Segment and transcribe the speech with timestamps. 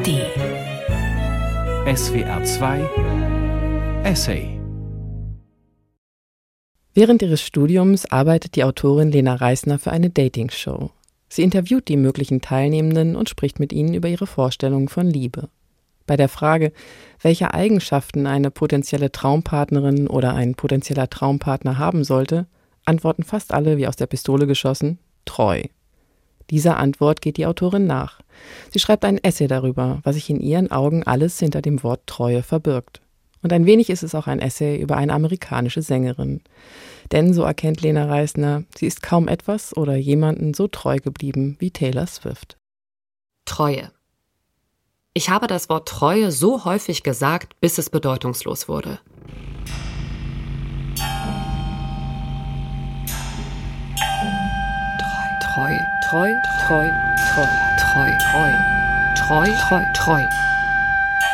[0.00, 0.08] ARD.
[1.94, 2.88] SWR 2
[4.04, 4.58] Essay.
[6.94, 10.90] Während ihres Studiums arbeitet die Autorin Lena Reisner für eine Dating-Show.
[11.28, 15.50] Sie interviewt die möglichen Teilnehmenden und spricht mit ihnen über ihre Vorstellungen von Liebe.
[16.06, 16.72] Bei der Frage,
[17.20, 22.46] welche Eigenschaften eine potenzielle Traumpartnerin oder ein potenzieller Traumpartner haben sollte,
[22.86, 25.62] antworten fast alle wie aus der Pistole geschossen treu.
[26.50, 28.20] Dieser Antwort geht die Autorin nach.
[28.70, 32.42] Sie schreibt ein Essay darüber, was sich in ihren Augen alles hinter dem Wort Treue
[32.42, 33.00] verbirgt.
[33.42, 36.42] Und ein wenig ist es auch ein Essay über eine amerikanische Sängerin.
[37.12, 41.70] Denn, so erkennt Lena Reisner, sie ist kaum etwas oder jemanden so treu geblieben wie
[41.70, 42.56] Taylor Swift.
[43.46, 43.90] Treue.
[45.12, 49.00] Ich habe das Wort Treue so häufig gesagt, bis es bedeutungslos wurde.
[55.40, 55.76] Treu, treu,
[56.10, 56.30] treu,
[56.68, 56.88] treu,
[57.34, 58.52] treu, treu, treu,
[59.16, 60.22] treu, treu,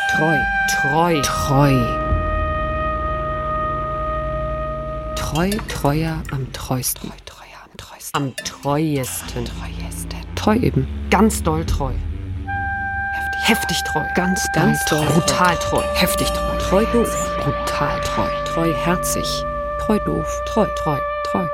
[0.09, 1.85] treu, treu,
[5.17, 11.93] treu, treuer am treuesten, treuer am treuesten, am treuesten, treuesten, treu eben, ganz doll treu,
[13.13, 19.29] heftig, heftig treu, ganz, ganz doll, brutal treu, heftig treu, treu doof, brutal treu, treuherzig,
[19.85, 20.99] treu doof, treu, treu,
[21.31, 21.47] treu.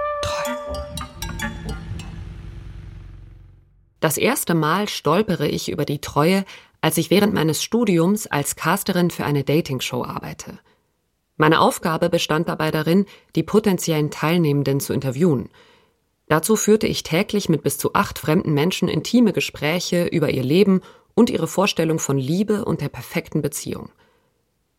[4.03, 6.45] Das erste Mal stolpere ich über die Treue,
[6.81, 10.59] als ich während meines Studiums als Casterin für eine Dating-Show arbeite.
[11.37, 15.51] Meine Aufgabe bestand dabei darin, die potenziellen Teilnehmenden zu interviewen.
[16.27, 20.81] Dazu führte ich täglich mit bis zu acht fremden Menschen intime Gespräche über ihr Leben
[21.15, 23.91] und ihre Vorstellung von Liebe und der perfekten Beziehung.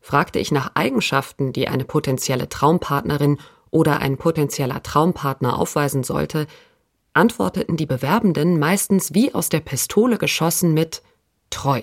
[0.02, 3.38] Fragte ich nach Eigenschaften, die eine potenzielle Traumpartnerin
[3.72, 6.46] oder ein potenzieller Traumpartner aufweisen sollte,
[7.14, 11.02] antworteten die Bewerbenden meistens wie aus der Pistole geschossen mit
[11.50, 11.82] treu.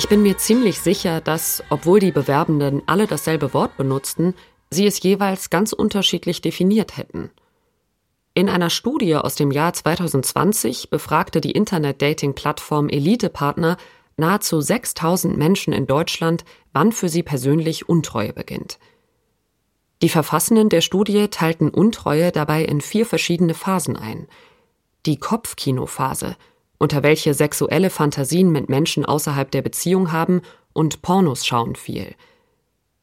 [0.00, 4.32] Ich bin mir ziemlich sicher, dass, obwohl die Bewerbenden alle dasselbe Wort benutzten,
[4.70, 7.28] sie es jeweils ganz unterschiedlich definiert hätten.
[8.32, 13.76] In einer Studie aus dem Jahr 2020 befragte die Internet-Dating-Plattform Elite-Partner
[14.16, 18.78] nahezu 6000 Menschen in Deutschland, wann für sie persönlich Untreue beginnt.
[20.00, 24.28] Die Verfassenden der Studie teilten Untreue dabei in vier verschiedene Phasen ein.
[25.04, 26.36] Die Kopfkinophase–
[26.80, 30.40] unter welche sexuelle Fantasien mit Menschen außerhalb der Beziehung haben
[30.72, 32.14] und Pornos schauen fiel.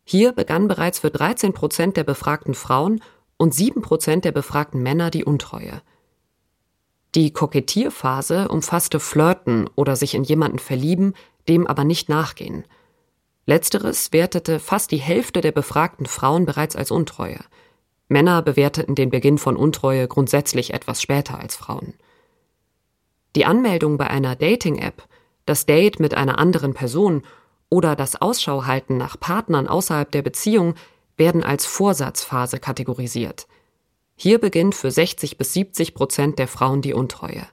[0.03, 3.01] Hier begann bereits für 13 Prozent der befragten Frauen
[3.37, 5.81] und 7 Prozent der befragten Männer die Untreue.
[7.13, 11.13] Die Kokettierphase umfasste Flirten oder sich in jemanden verlieben,
[11.47, 12.65] dem aber nicht nachgehen.
[13.45, 17.39] Letzteres wertete fast die Hälfte der befragten Frauen bereits als Untreue.
[18.07, 21.93] Männer bewerteten den Beginn von Untreue grundsätzlich etwas später als Frauen.
[23.37, 25.03] Die Anmeldung bei einer Dating-App,
[25.45, 27.21] das Date mit einer anderen Person
[27.69, 30.73] oder das Ausschauhalten nach Partnern außerhalb der Beziehung
[31.17, 33.45] werden als Vorsatzphase kategorisiert.
[34.15, 37.45] Hier beginnt für 60 bis 70 Prozent der Frauen die Untreue.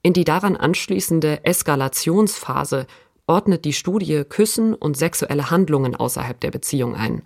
[0.00, 2.86] In die daran anschließende Eskalationsphase
[3.26, 7.22] ordnet die Studie Küssen und sexuelle Handlungen außerhalb der Beziehung ein.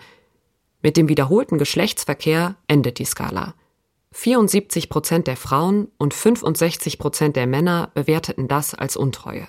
[0.83, 3.55] Mit dem wiederholten Geschlechtsverkehr endet die Skala.
[4.13, 9.47] 74 Prozent der Frauen und 65 Prozent der Männer bewerteten das als Untreue.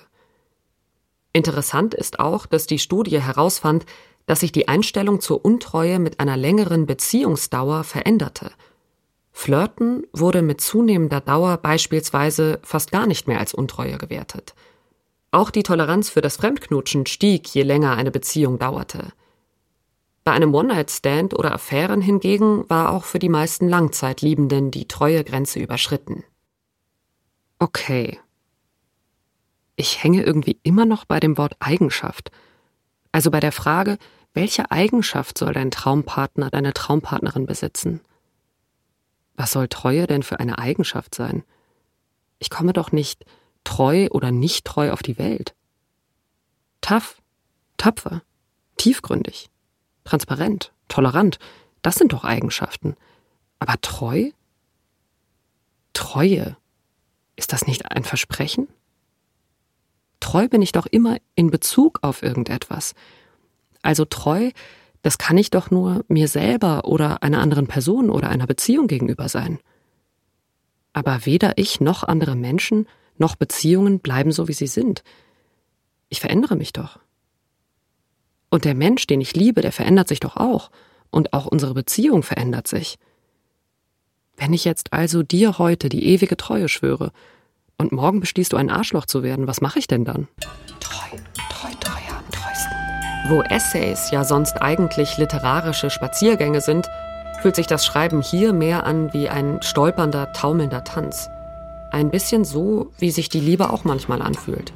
[1.32, 3.86] Interessant ist auch, dass die Studie herausfand,
[4.26, 8.52] dass sich die Einstellung zur Untreue mit einer längeren Beziehungsdauer veränderte.
[9.32, 14.54] Flirten wurde mit zunehmender Dauer beispielsweise fast gar nicht mehr als Untreue gewertet.
[15.30, 19.12] Auch die Toleranz für das Fremdknutschen stieg, je länger eine Beziehung dauerte.
[20.30, 26.22] Bei einem One-Night-Stand oder Affären hingegen war auch für die meisten Langzeitliebenden die Treuegrenze überschritten.
[27.58, 28.20] Okay.
[29.74, 32.30] Ich hänge irgendwie immer noch bei dem Wort Eigenschaft.
[33.10, 33.98] Also bei der Frage,
[34.32, 38.00] welche Eigenschaft soll dein Traumpartner, deine Traumpartnerin besitzen?
[39.34, 41.42] Was soll Treue denn für eine Eigenschaft sein?
[42.38, 43.24] Ich komme doch nicht
[43.64, 45.56] treu oder nicht treu auf die Welt.
[46.82, 47.20] Tough,
[47.76, 48.22] tapfer,
[48.76, 49.50] tiefgründig
[50.10, 51.38] transparent, tolerant,
[51.82, 52.94] Das sind doch Eigenschaften.
[53.58, 54.32] Aber treu?
[55.94, 56.56] Treue.
[57.36, 58.68] Ist das nicht ein Versprechen?
[60.20, 62.94] Treu bin ich doch immer in Bezug auf irgendetwas.
[63.80, 64.50] Also treu,
[65.00, 69.30] das kann ich doch nur mir selber oder einer anderen Person oder einer Beziehung gegenüber
[69.30, 69.58] sein.
[70.92, 72.86] Aber weder ich noch andere Menschen
[73.16, 75.02] noch Beziehungen bleiben so, wie sie sind.
[76.10, 76.98] Ich verändere mich doch.
[78.50, 80.70] Und der Mensch, den ich liebe, der verändert sich doch auch.
[81.10, 82.98] Und auch unsere Beziehung verändert sich.
[84.36, 87.12] Wenn ich jetzt also dir heute die ewige Treue schwöre
[87.78, 90.28] und morgen beschließt du ein Arschloch zu werden, was mache ich denn dann?
[90.80, 91.16] Treu,
[91.50, 92.76] treu, treu am treuesten.
[93.28, 96.88] Wo Essays ja sonst eigentlich literarische Spaziergänge sind,
[97.42, 101.28] fühlt sich das Schreiben hier mehr an wie ein stolpernder, taumelnder Tanz.
[101.90, 104.72] Ein bisschen so, wie sich die Liebe auch manchmal anfühlt.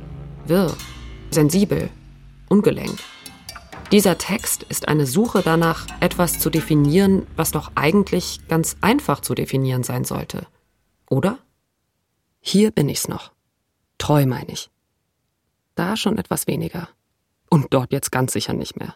[0.46, 0.74] Wirr,
[1.30, 1.88] sensibel,
[2.48, 3.00] ungelenkt.
[3.92, 9.34] Dieser Text ist eine Suche danach, etwas zu definieren, was doch eigentlich ganz einfach zu
[9.34, 10.46] definieren sein sollte.
[11.08, 11.38] Oder?
[12.40, 13.32] Hier bin ich's noch.
[13.98, 14.70] Treu meine ich.
[15.74, 16.88] Da schon etwas weniger.
[17.50, 18.94] Und dort jetzt ganz sicher nicht mehr.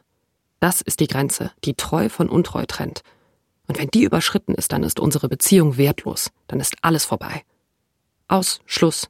[0.60, 3.02] Das ist die Grenze, die treu von untreu trennt.
[3.68, 7.44] Und wenn die überschritten ist, dann ist unsere Beziehung wertlos, dann ist alles vorbei.
[8.26, 9.08] Aus, Schluss.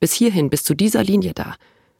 [0.00, 1.54] Bis hierhin, bis zu dieser Linie da,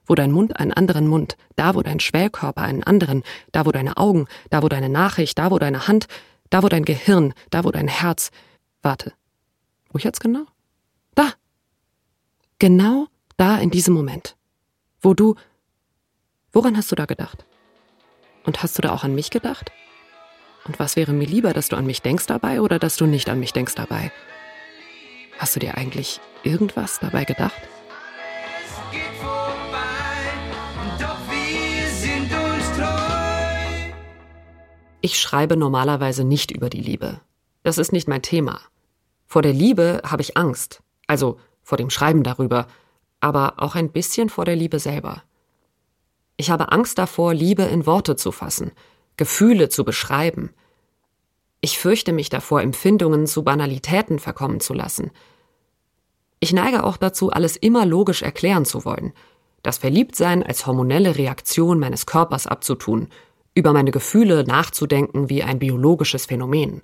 [0.06, 3.22] wo dein Mund einen anderen Mund, da wo dein Schwellkörper einen anderen,
[3.52, 6.06] da wo deine Augen, da wo deine Nachricht, da wo deine Hand,
[6.50, 8.30] da wo dein Gehirn, da wo dein Herz.
[8.82, 9.12] Warte.
[9.90, 10.44] Wo jetzt genau?
[11.14, 11.32] Da.
[12.58, 13.06] Genau
[13.36, 14.36] da in diesem Moment.
[15.00, 15.34] Wo du.
[16.52, 17.44] Woran hast du da gedacht?
[18.44, 19.72] Und hast du da auch an mich gedacht?
[20.66, 23.28] Und was wäre mir lieber, dass du an mich denkst dabei oder dass du nicht
[23.28, 24.12] an mich denkst dabei?
[25.38, 27.60] Hast du dir eigentlich irgendwas dabei gedacht?
[35.04, 37.20] Ich schreibe normalerweise nicht über die Liebe.
[37.62, 38.62] Das ist nicht mein Thema.
[39.26, 42.68] Vor der Liebe habe ich Angst, also vor dem Schreiben darüber,
[43.20, 45.22] aber auch ein bisschen vor der Liebe selber.
[46.38, 48.72] Ich habe Angst davor, Liebe in Worte zu fassen,
[49.18, 50.54] Gefühle zu beschreiben.
[51.60, 55.10] Ich fürchte mich davor, Empfindungen zu Banalitäten verkommen zu lassen.
[56.40, 59.12] Ich neige auch dazu, alles immer logisch erklären zu wollen,
[59.62, 63.10] das Verliebtsein als hormonelle Reaktion meines Körpers abzutun
[63.54, 66.82] über meine Gefühle nachzudenken wie ein biologisches Phänomen.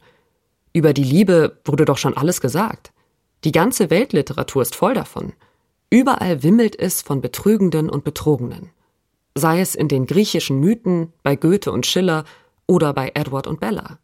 [0.72, 2.92] Über die Liebe wurde doch schon alles gesagt.
[3.44, 5.32] Die ganze Weltliteratur ist voll davon.
[5.90, 8.70] Überall wimmelt es von Betrügenden und Betrogenen.
[9.34, 12.24] Sei es in den griechischen Mythen, bei Goethe und Schiller
[12.66, 13.98] oder bei Edward und Bella.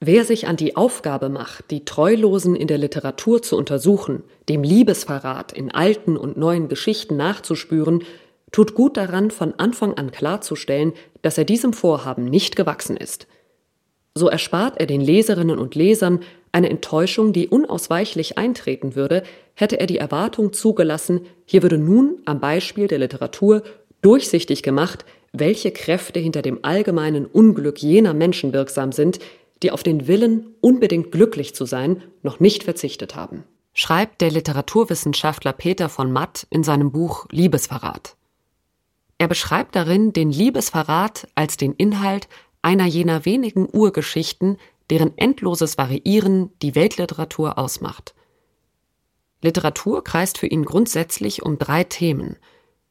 [0.00, 5.52] Wer sich an die Aufgabe macht, die Treulosen in der Literatur zu untersuchen, dem Liebesverrat
[5.52, 8.04] in alten und neuen Geschichten nachzuspüren,
[8.52, 10.92] tut gut daran, von Anfang an klarzustellen,
[11.22, 13.26] dass er diesem Vorhaben nicht gewachsen ist.
[14.14, 19.22] So erspart er den Leserinnen und Lesern eine Enttäuschung, die unausweichlich eintreten würde,
[19.54, 23.62] hätte er die Erwartung zugelassen, hier würde nun am Beispiel der Literatur
[24.02, 29.18] durchsichtig gemacht, welche Kräfte hinter dem allgemeinen Unglück jener Menschen wirksam sind,
[29.62, 33.44] die auf den Willen, unbedingt glücklich zu sein, noch nicht verzichtet haben.
[33.74, 38.16] Schreibt der Literaturwissenschaftler Peter von Matt in seinem Buch Liebesverrat.
[39.18, 42.28] Er beschreibt darin den Liebesverrat als den Inhalt
[42.62, 44.58] einer jener wenigen Urgeschichten,
[44.90, 48.14] deren endloses Variieren die Weltliteratur ausmacht.
[49.42, 52.36] Literatur kreist für ihn grundsätzlich um drei Themen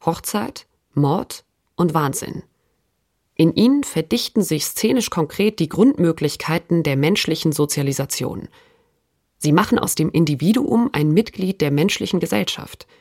[0.05, 1.43] Hochzeit, Mord
[1.75, 2.43] und Wahnsinn.
[3.35, 8.47] In ihnen verdichten sich szenisch konkret die Grundmöglichkeiten der menschlichen Sozialisation.
[9.37, 12.85] Sie machen aus dem Individuum ein Mitglied der menschlichen Gesellschaft–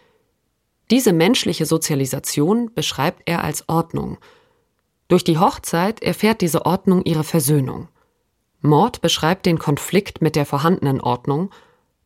[0.90, 4.18] diese menschliche Sozialisation beschreibt er als Ordnung.
[5.08, 7.88] Durch die Hochzeit erfährt diese Ordnung ihre Versöhnung.
[8.60, 11.50] Mord beschreibt den Konflikt mit der vorhandenen Ordnung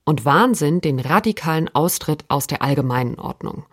[0.05, 3.65] und Wahnsinn den radikalen Austritt aus der allgemeinen Ordnung.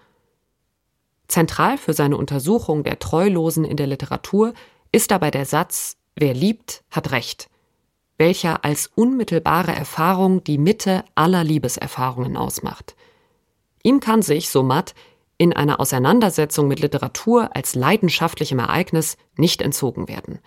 [1.28, 4.54] Zentral für seine Untersuchung der Treulosen in der Literatur
[4.92, 7.48] ist dabei der Satz Wer liebt, hat Recht,
[8.18, 12.97] welcher als unmittelbare Erfahrung die Mitte aller Liebeserfahrungen ausmacht.
[13.88, 14.96] Ihm kann sich, so Matt,
[15.38, 20.39] in einer Auseinandersetzung mit Literatur als leidenschaftlichem Ereignis nicht entzogen werden.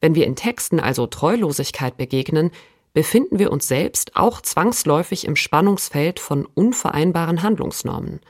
[0.00, 2.50] Wenn wir in Texten also Treulosigkeit begegnen,
[2.94, 8.20] befinden wir uns selbst auch zwangsläufig im Spannungsfeld von unvereinbaren Handlungsnormen.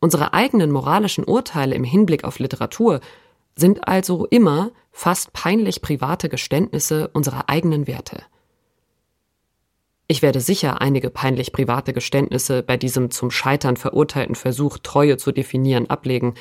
[0.00, 2.98] Unsere eigenen moralischen Urteile im Hinblick auf Literatur
[3.54, 8.24] sind also immer fast peinlich private Geständnisse unserer eigenen Werte.
[10.12, 15.32] Ich werde sicher einige peinlich private Geständnisse bei diesem zum Scheitern verurteilten Versuch, Treue zu
[15.32, 16.34] definieren, ablegen,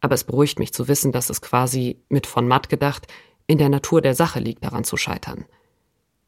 [0.00, 3.06] aber es beruhigt mich zu wissen, dass es quasi mit von Matt gedacht
[3.46, 5.44] in der Natur der Sache liegt, daran zu scheitern.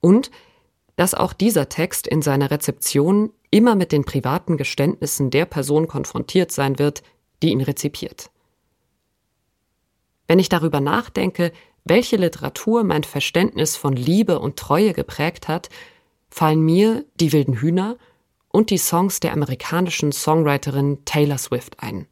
[0.02, 0.30] Und
[0.96, 6.52] dass auch dieser Text in seiner Rezeption immer mit den privaten Geständnissen der Person konfrontiert
[6.52, 7.02] sein wird,
[7.42, 8.28] die ihn rezipiert.
[10.26, 11.50] Wenn ich darüber nachdenke,
[11.84, 15.70] welche Literatur mein Verständnis von Liebe und Treue geprägt hat,
[16.30, 17.96] fallen mir Die wilden Hühner
[18.50, 22.06] und die Songs der amerikanischen Songwriterin Taylor Swift ein.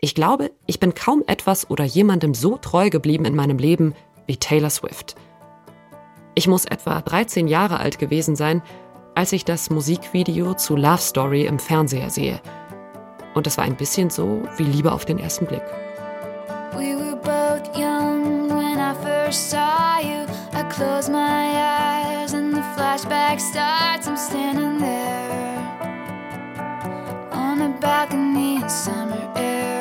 [0.00, 3.94] Ich glaube, ich bin kaum etwas oder jemandem so treu geblieben in meinem Leben
[4.26, 5.16] wie Taylor Swift.
[6.34, 8.62] Ich muss etwa 13 Jahre alt gewesen sein,
[9.16, 12.40] als ich das Musikvideo zu Love Story im Fernseher sehe.
[13.34, 15.64] Und es war ein bisschen so wie Liebe auf den ersten Blick.
[16.76, 20.26] We were both young when I first saw you.
[20.52, 21.87] I close my eyes
[23.38, 24.08] starts.
[24.08, 25.58] I'm standing there
[27.32, 29.77] on a balcony in summer air.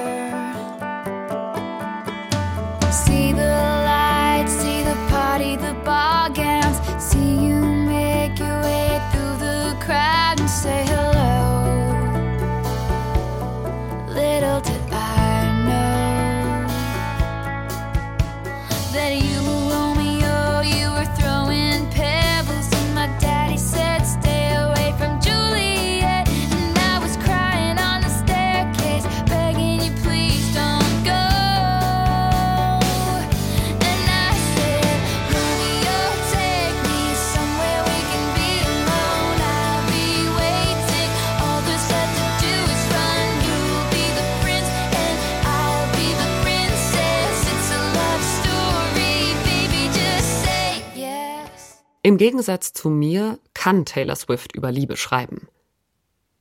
[52.18, 55.48] Im Gegensatz zu mir kann Taylor Swift über Liebe schreiben.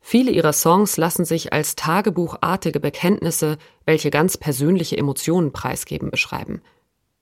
[0.00, 6.62] Viele ihrer Songs lassen sich als tagebuchartige Bekenntnisse, welche ganz persönliche Emotionen preisgeben, beschreiben.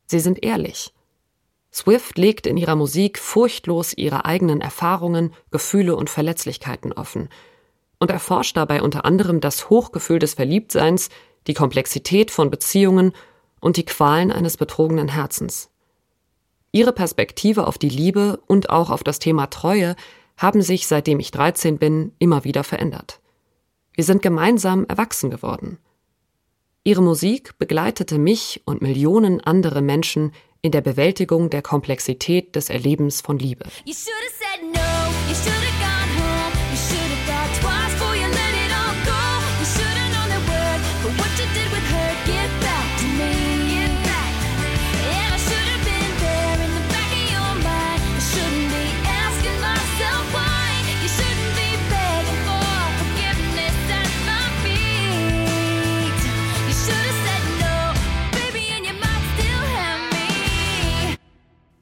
[0.06, 0.94] Sie sind ehrlich.
[1.72, 7.30] Swift legt in ihrer Musik furchtlos ihre eigenen Erfahrungen, Gefühle und Verletzlichkeiten offen
[7.98, 11.08] und erforscht dabei unter anderem das Hochgefühl des Verliebtseins,
[11.48, 13.14] die Komplexität von Beziehungen
[13.60, 15.70] und die Qualen eines betrogenen Herzens.
[16.74, 19.94] Ihre Perspektive auf die Liebe und auch auf das Thema Treue
[20.36, 23.20] haben sich, seitdem ich 13 bin, immer wieder verändert.
[23.92, 25.78] Wir sind gemeinsam erwachsen geworden.
[26.82, 33.20] Ihre Musik begleitete mich und Millionen andere Menschen in der Bewältigung der Komplexität des Erlebens
[33.20, 33.66] von Liebe.
[33.84, 33.94] You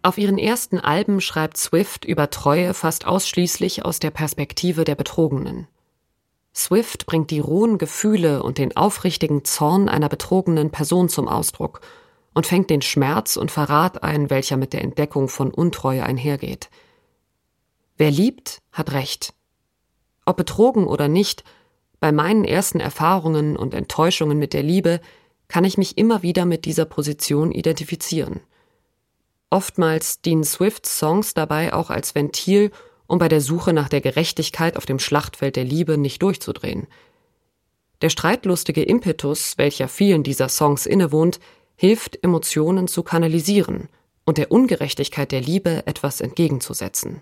[0.03, 5.69] Auf ihren ersten Alben schreibt Swift über Treue fast ausschließlich aus der Perspektive der Betrogenen.
[6.55, 11.81] Swift bringt die rohen Gefühle und den aufrichtigen Zorn einer betrogenen Person zum Ausdruck
[12.35, 16.69] und fängt den Schmerz und Verrat ein, welcher mit der Entdeckung von Untreue einhergeht.
[17.97, 19.35] Wer liebt, hat Recht.
[20.27, 21.45] Ob betrogen oder nicht,
[22.01, 25.01] bei meinen ersten Erfahrungen und Enttäuschungen mit der Liebe
[25.47, 28.41] kann ich mich immer wieder mit dieser Position identifizieren.
[29.53, 32.71] Oftmals dienen Swifts Songs dabei auch als Ventil,
[33.07, 36.87] um bei der Suche nach der Gerechtigkeit auf dem Schlachtfeld der Liebe nicht durchzudrehen.
[38.01, 41.39] Der streitlustige Impetus, welcher vielen dieser Songs innewohnt,
[41.77, 43.91] hilft, Emotionen zu kanalisieren
[44.25, 47.21] und der Ungerechtigkeit der Liebe etwas entgegenzusetzen.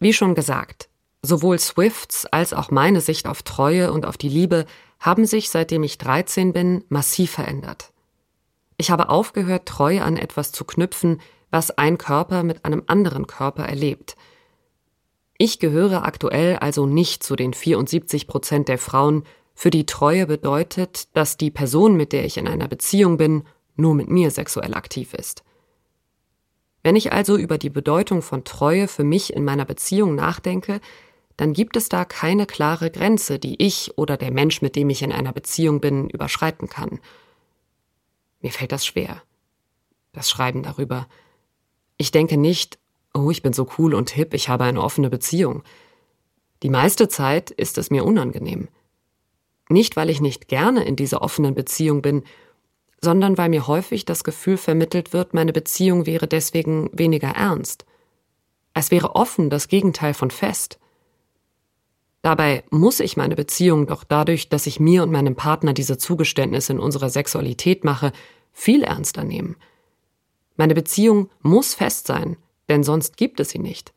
[0.00, 0.88] Wie schon gesagt,
[1.22, 4.66] sowohl Swifts als auch meine Sicht auf Treue und auf die Liebe
[4.98, 7.89] haben sich, seitdem ich 13 bin, massiv verändert.
[8.80, 11.20] Ich habe aufgehört, Treue an etwas zu knüpfen,
[11.50, 14.16] was ein Körper mit einem anderen Körper erlebt.
[15.36, 21.14] Ich gehöre aktuell also nicht zu den 74 Prozent der Frauen, für die Treue bedeutet,
[21.14, 23.42] dass die Person, mit der ich in einer Beziehung bin,
[23.76, 25.44] nur mit mir sexuell aktiv ist.
[26.82, 30.80] Wenn ich also über die Bedeutung von Treue für mich in meiner Beziehung nachdenke,
[31.36, 35.02] dann gibt es da keine klare Grenze, die ich oder der Mensch, mit dem ich
[35.02, 36.98] in einer Beziehung bin, überschreiten kann.
[38.40, 39.22] Mir fällt das schwer.
[40.12, 41.06] Das Schreiben darüber.
[41.96, 42.78] Ich denke nicht,
[43.14, 45.62] oh, ich bin so cool und hip, ich habe eine offene Beziehung.
[46.62, 48.68] Die meiste Zeit ist es mir unangenehm.
[49.68, 52.24] Nicht, weil ich nicht gerne in dieser offenen Beziehung bin,
[53.00, 57.86] sondern weil mir häufig das Gefühl vermittelt wird, meine Beziehung wäre deswegen weniger ernst.
[58.74, 60.79] Es wäre offen das Gegenteil von fest.
[62.22, 66.72] Dabei muss ich meine Beziehung doch dadurch, dass ich mir und meinem Partner diese Zugeständnisse
[66.72, 68.12] in unserer Sexualität mache,
[68.52, 69.56] viel ernster nehmen.
[70.56, 72.36] Meine Beziehung muss fest sein,
[72.68, 73.94] denn sonst gibt es sie nicht.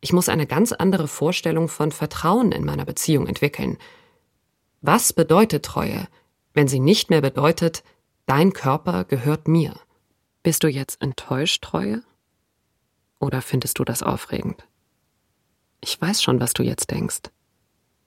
[0.00, 3.78] Ich muss eine ganz andere Vorstellung von Vertrauen in meiner Beziehung entwickeln.
[4.80, 6.08] Was bedeutet Treue,
[6.54, 7.84] wenn sie nicht mehr bedeutet,
[8.26, 9.74] dein Körper gehört mir?
[10.42, 12.02] Bist du jetzt enttäuscht, Treue?
[13.20, 14.66] Oder findest du das aufregend?
[15.84, 17.22] Ich weiß schon, was du jetzt denkst.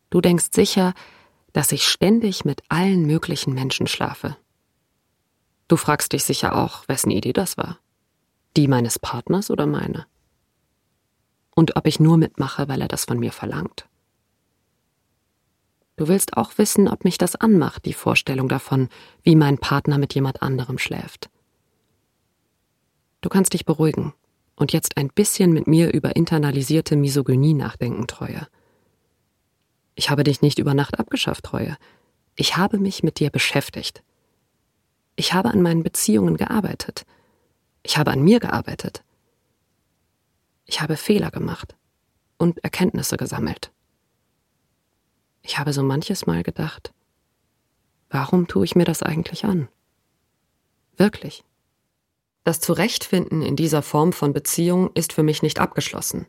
[0.10, 0.94] Du denkst sicher,
[1.52, 4.38] dass ich ständig mit allen möglichen Menschen schlafe.
[5.68, 7.80] Du fragst dich sicher auch, wessen Idee das war.
[8.56, 10.06] Die meines Partners oder meine?
[11.54, 13.88] Und ob ich nur mitmache, weil er das von mir verlangt.
[15.98, 18.90] Du willst auch wissen, ob mich das anmacht, die Vorstellung davon,
[19.24, 21.30] wie mein Partner mit jemand anderem schläft.
[23.22, 24.14] Du kannst dich beruhigen
[24.56, 28.48] und jetzt ein bisschen mit mir über internalisierte Misogynie nachdenken, Treue.
[29.96, 31.78] Ich habe dich nicht über Nacht abgeschafft, Treue.
[32.36, 34.04] Ich habe mich mit dir beschäftigt.
[35.16, 37.06] Ich habe an meinen Beziehungen gearbeitet.
[37.84, 39.04] Ich habe an mir gearbeitet.
[40.66, 41.76] Ich habe Fehler gemacht
[42.38, 43.72] und Erkenntnisse gesammelt.
[45.42, 46.94] Ich habe so manches Mal gedacht,
[48.10, 49.70] warum tue ich mir das eigentlich an?
[50.98, 51.44] Wirklich.
[52.46, 56.28] Das Zurechtfinden in dieser Form von Beziehung ist für mich nicht abgeschlossen.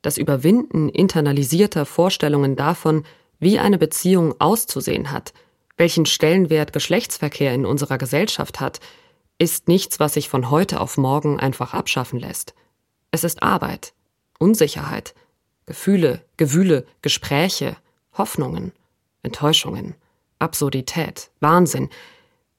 [0.00, 3.04] Das Überwinden internalisierter Vorstellungen davon,
[3.38, 5.34] wie eine Beziehung auszusehen hat,
[5.76, 8.80] welchen Stellenwert Geschlechtsverkehr in unserer Gesellschaft hat,
[9.38, 12.54] ist nichts, was sich von heute auf morgen einfach abschaffen lässt.
[13.10, 13.92] Es ist Arbeit,
[14.38, 15.14] Unsicherheit,
[15.66, 17.76] Gefühle, Gewühle, Gespräche,
[18.16, 18.72] Hoffnungen,
[19.22, 19.94] Enttäuschungen,
[20.38, 21.90] Absurdität, Wahnsinn,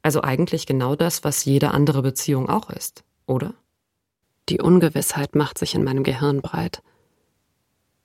[0.02, 3.54] also eigentlich genau das, was jede andere Beziehung auch ist, oder?
[4.50, 6.82] Die Ungewissheit macht sich in meinem Gehirn breit.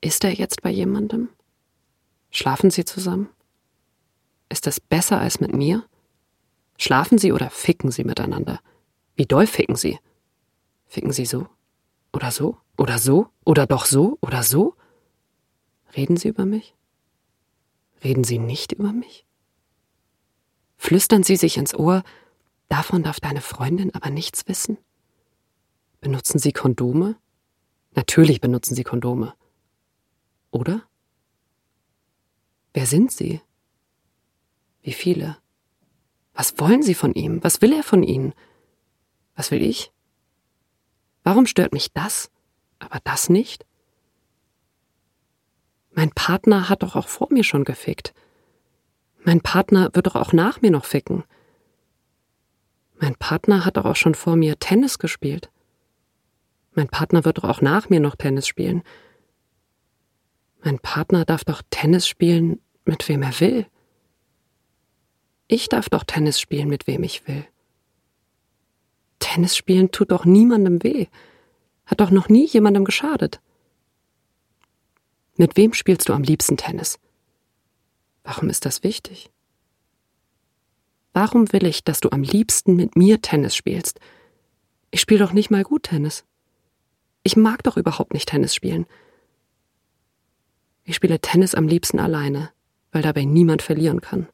[0.01, 1.31] Ist er jetzt bei jemandem?
[2.31, 3.31] Schlafen sie zusammen?
[4.49, 5.85] Ist es besser als mit mir?
[6.77, 8.61] Schlafen sie oder ficken sie miteinander?
[9.17, 9.99] Wie doll ficken sie?
[10.87, 11.47] Ficken sie so?
[12.13, 12.59] Oder so?
[12.77, 13.29] Oder so?
[13.45, 14.19] Oder doch so?
[14.21, 14.75] Oder so?
[15.97, 16.75] Reden sie über mich?
[18.03, 19.25] Reden sie nicht über mich?
[20.85, 22.05] Flüstern sie sich ins Ohr,
[22.69, 24.77] davon darf deine Freundin aber nichts wissen?
[26.03, 27.17] Benutzen sie Kondome?
[27.95, 29.33] Natürlich benutzen sie Kondome.
[30.51, 30.83] Oder?
[32.75, 33.41] Wer sind sie?
[34.83, 35.39] Wie viele?
[36.35, 37.43] Was wollen sie von ihm?
[37.43, 38.35] Was will er von ihnen?
[39.37, 39.91] Was will ich?
[41.23, 42.31] Warum stört mich das,
[42.79, 43.65] aber das nicht?
[45.93, 48.13] Mein Partner hat doch auch vor mir schon gefickt.
[49.25, 51.25] Mein Partner wird doch auch nach mir noch ficken.
[53.01, 55.51] Mein Partner hat doch auch schon vor mir Tennis gespielt.
[56.75, 58.83] Mein Partner wird doch auch nach mir noch Tennis spielen.
[60.63, 63.67] Mein Partner darf doch Tennis spielen, mit wem er will.
[65.49, 67.47] Ich darf doch Tennis spielen, mit wem ich will.
[69.21, 71.07] Tennis spielen tut doch niemandem weh,
[71.87, 73.41] hat doch noch nie jemandem geschadet.
[75.37, 76.99] Mit wem spielst du am liebsten Tennis?
[78.25, 79.31] Warum ist das wichtig?
[81.13, 84.01] Warum will ich, dass du am liebsten mit mir Tennis spielst?
[84.91, 86.25] Ich spiele doch nicht mal gut Tennis.
[87.23, 88.87] Ich mag doch überhaupt nicht Tennis spielen.
[90.85, 92.51] Ich spiele Tennis am liebsten alleine,
[92.93, 94.29] weil dabei niemand verlieren kann.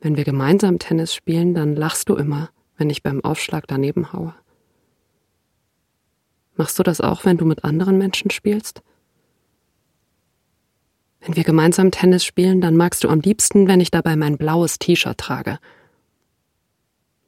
[0.00, 4.34] Wenn wir gemeinsam Tennis spielen, dann lachst du immer, wenn ich beim Aufschlag daneben haue.
[6.56, 8.82] Machst du das auch, wenn du mit anderen Menschen spielst?
[11.28, 14.78] Wenn wir gemeinsam Tennis spielen, dann magst du am liebsten, wenn ich dabei mein blaues
[14.78, 15.58] T-Shirt trage.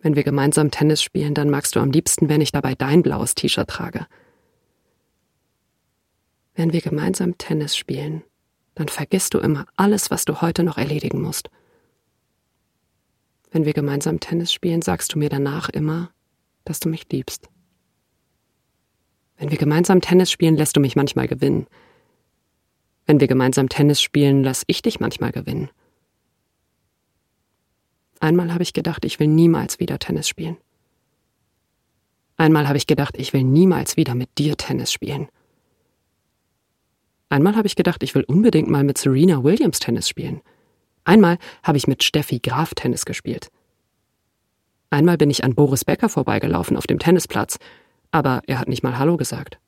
[0.01, 3.35] Wenn wir gemeinsam Tennis spielen, dann magst du am liebsten, wenn ich dabei dein blaues
[3.35, 4.07] T-Shirt trage.
[6.55, 8.23] Wenn wir gemeinsam Tennis spielen,
[8.75, 11.51] dann vergisst du immer alles, was du heute noch erledigen musst.
[13.51, 16.11] Wenn wir gemeinsam Tennis spielen, sagst du mir danach immer,
[16.65, 17.51] dass du mich liebst.
[19.37, 21.67] Wenn wir gemeinsam Tennis spielen, lässt du mich manchmal gewinnen.
[23.11, 25.69] Wenn wir gemeinsam Tennis spielen, lass ich dich manchmal gewinnen.
[28.21, 30.59] Einmal habe ich gedacht, ich will niemals wieder Tennis spielen.
[32.37, 35.27] Einmal habe ich gedacht, ich will niemals wieder mit dir Tennis spielen.
[37.31, 40.41] Einmal habe ich gedacht, ich will unbedingt mal mit Serena Williams Tennis spielen.
[41.03, 43.51] Einmal habe ich mit Steffi Graf Tennis gespielt.
[44.91, 47.59] Einmal bin ich an Boris Becker vorbeigelaufen auf dem Tennisplatz,
[48.13, 49.59] aber er hat nicht mal Hallo gesagt.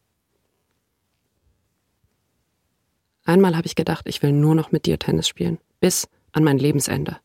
[3.24, 6.58] Einmal habe ich gedacht, ich will nur noch mit dir Tennis spielen, bis an mein
[6.58, 7.18] Lebensende.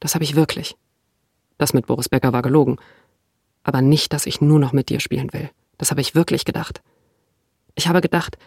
[0.00, 0.76] Das habe ich wirklich.
[1.58, 2.76] Das mit Boris Becker war gelogen.
[3.62, 5.50] Aber nicht, dass ich nur noch mit dir spielen will.
[5.78, 6.82] Das habe ich wirklich gedacht.
[7.74, 8.38] Ich habe gedacht,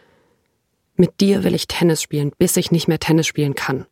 [0.96, 3.86] mit dir will ich Tennis spielen, bis ich nicht mehr Tennis spielen kann.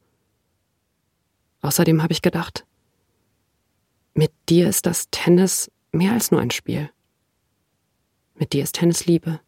[1.62, 2.66] Außerdem habe ich gedacht,
[4.14, 6.90] Mit dir ist das Tennis mehr als nur ein Spiel.
[8.36, 9.40] Mit dir ist Tennis Liebe.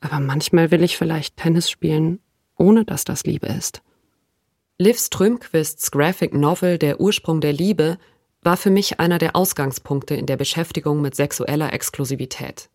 [0.00, 2.20] Aber manchmal will ich vielleicht Tennis spielen,
[2.56, 3.82] ohne dass das Liebe ist.
[4.78, 7.98] Liv Strömquists Graphic Novel Der Ursprung der Liebe
[8.42, 12.70] war für mich einer der Ausgangspunkte in der Beschäftigung mit sexueller Exklusivität.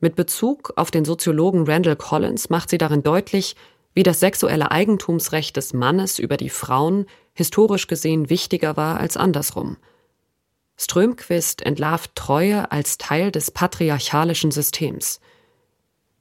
[0.00, 3.56] Mit Bezug auf den Soziologen Randall Collins macht sie darin deutlich,
[3.94, 9.76] wie das sexuelle Eigentumsrecht des Mannes über die Frauen historisch gesehen wichtiger war als andersrum.
[10.76, 15.20] Strömquist entlarvt Treue als Teil des patriarchalischen Systems.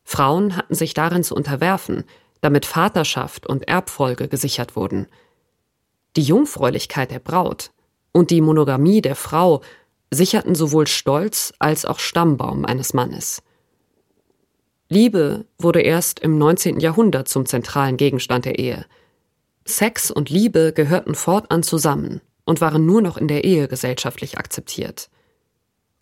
[0.09, 2.05] Frauen hatten sich darin zu unterwerfen,
[2.39, 5.07] damit Vaterschaft und Erbfolge gesichert wurden.
[6.15, 7.71] Die Jungfräulichkeit der Braut
[8.13, 9.59] und die Monogamie der Frau
[10.09, 13.43] sicherten sowohl Stolz als auch Stammbaum eines Mannes.
[14.87, 16.79] Liebe wurde erst im 19.
[16.79, 18.85] Jahrhundert zum zentralen Gegenstand der Ehe.
[19.65, 25.09] Sex und Liebe gehörten fortan zusammen und waren nur noch in der Ehe gesellschaftlich akzeptiert.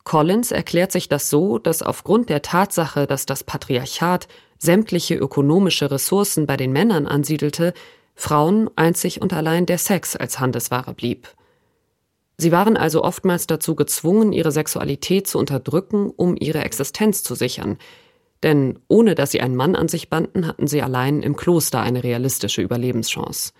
[0.05, 4.27] Collins erklärt sich das so, dass aufgrund der Tatsache, dass das Patriarchat
[4.59, 7.73] sämtliche ökonomische Ressourcen bei den Männern ansiedelte,
[8.13, 11.27] Frauen einzig und allein der Sex als Handelsware blieb.
[12.37, 17.77] Sie waren also oftmals dazu gezwungen, ihre Sexualität zu unterdrücken, um ihre Existenz zu sichern,
[18.43, 22.03] denn ohne dass sie einen Mann an sich banden, hatten sie allein im Kloster eine
[22.03, 23.53] realistische Überlebenschance.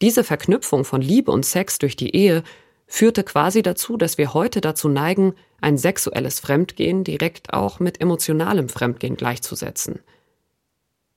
[0.00, 2.44] Diese Verknüpfung von Liebe und Sex durch die Ehe
[2.86, 8.68] führte quasi dazu, dass wir heute dazu neigen, ein sexuelles Fremdgehen direkt auch mit emotionalem
[8.68, 10.00] Fremdgehen gleichzusetzen.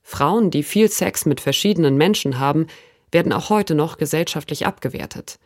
[0.02, 2.68] Frauen, die viel Sex mit verschiedenen Menschen haben,
[3.12, 5.40] werden auch heute noch gesellschaftlich abgewertet.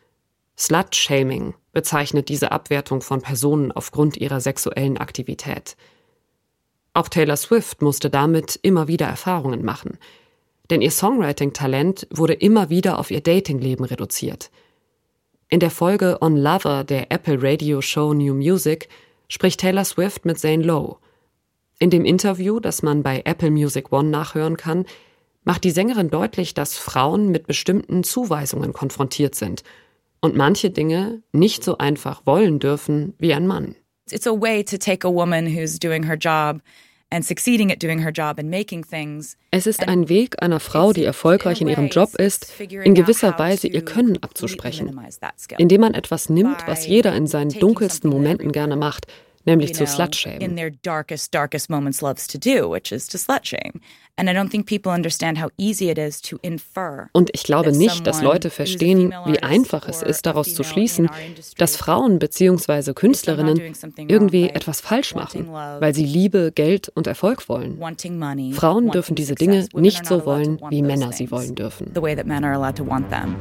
[0.57, 5.75] Slut-Shaming bezeichnet diese Abwertung von Personen aufgrund ihrer sexuellen Aktivität.
[6.93, 9.97] Auch Taylor Swift musste damit immer wieder Erfahrungen machen.
[10.69, 14.51] Denn ihr Songwriting-Talent wurde immer wieder auf ihr Datingleben reduziert.
[15.53, 18.87] In der Folge On Lover der Apple Radio Show New Music
[19.27, 20.95] spricht Taylor Swift mit Zane Lowe.
[21.77, 24.85] In dem Interview, das man bei Apple Music One nachhören kann,
[25.43, 29.63] macht die Sängerin deutlich, dass Frauen mit bestimmten Zuweisungen konfrontiert sind
[30.21, 33.75] und manche Dinge nicht so einfach wollen dürfen wie ein Mann.
[34.09, 36.61] It's a way to take a woman who's doing her job
[39.51, 43.67] Es ist ein Weg einer Frau, die erfolgreich in ihrem Job ist, in gewisser Weise
[43.67, 44.97] ihr Können abzusprechen,
[45.57, 49.07] indem man etwas nimmt, was jeder in seinen dunkelsten Momenten gerne macht,
[49.45, 50.41] nämlich zu Slutshamen.
[50.41, 53.81] In their darkest, darkest moments loves to do, which is to slutshame.
[54.17, 57.09] And I don't think people understand how easy it is to infer.
[57.13, 61.09] Und ich glaube nicht, dass Leute verstehen, wie einfach es ist, daraus zu schließen,
[61.57, 62.93] dass Frauen bzw.
[62.93, 63.73] Künstlerinnen
[64.07, 67.79] irgendwie etwas falsch machen, weil sie Liebe, Geld und Erfolg wollen.
[68.53, 71.91] Frauen dürfen diese Dinge nicht so wollen, wie Männer sie wollen dürfen.
[71.95, 73.35] The way that men are allowed to want them.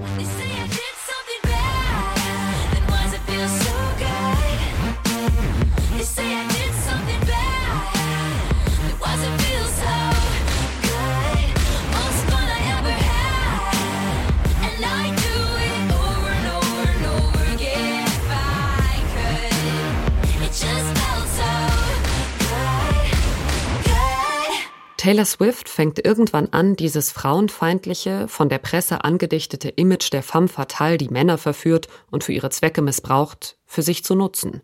[25.00, 30.98] Taylor Swift fängt irgendwann an, dieses frauenfeindliche, von der Presse angedichtete Image der femme fatale,
[30.98, 34.60] die Männer verführt und für ihre Zwecke missbraucht, für sich zu nutzen.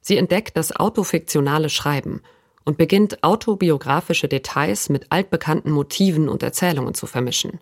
[0.00, 2.22] Sie entdeckt das autofiktionale Schreiben
[2.64, 7.60] und beginnt autobiografische Details mit altbekannten Motiven und Erzählungen zu vermischen.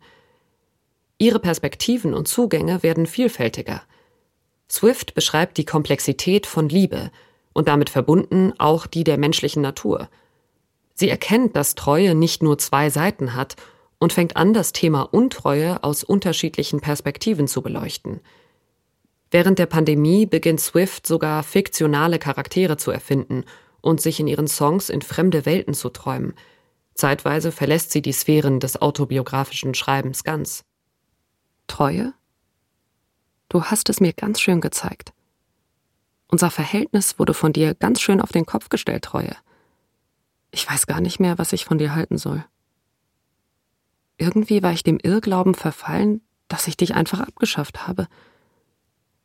[1.18, 3.83] Ihre Perspektiven und Zugänge werden vielfältiger.
[4.71, 7.11] Swift beschreibt die Komplexität von Liebe
[7.53, 10.09] und damit verbunden auch die der menschlichen Natur.
[11.02, 13.56] Sie erkennt, dass Treue nicht nur zwei Seiten hat
[13.98, 18.20] und fängt an, das Thema Untreue aus unterschiedlichen Perspektiven zu beleuchten.
[19.28, 23.42] Während der Pandemie beginnt Swift sogar fiktionale Charaktere zu erfinden
[23.80, 26.34] und sich in ihren Songs in fremde Welten zu träumen.
[26.94, 30.62] Zeitweise verlässt sie die Sphären des autobiografischen Schreibens ganz.
[31.66, 32.14] Treue?
[33.48, 35.12] Du hast es mir ganz schön gezeigt.
[36.28, 39.34] Unser Verhältnis wurde von dir ganz schön auf den Kopf gestellt, Treue.
[40.52, 42.44] Ich weiß gar nicht mehr, was ich von dir halten soll.
[44.18, 48.06] Irgendwie war ich dem Irrglauben verfallen, dass ich dich einfach abgeschafft habe.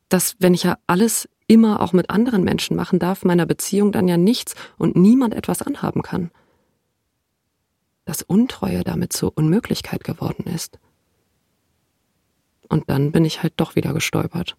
[0.08, 4.08] Dass, wenn ich ja alles immer auch mit anderen Menschen machen darf, meiner Beziehung dann
[4.08, 6.30] ja nichts und niemand etwas anhaben kann.
[8.06, 10.78] Dass Untreue damit zur Unmöglichkeit geworden ist.
[12.70, 14.56] Und dann bin ich halt doch wieder gestolpert.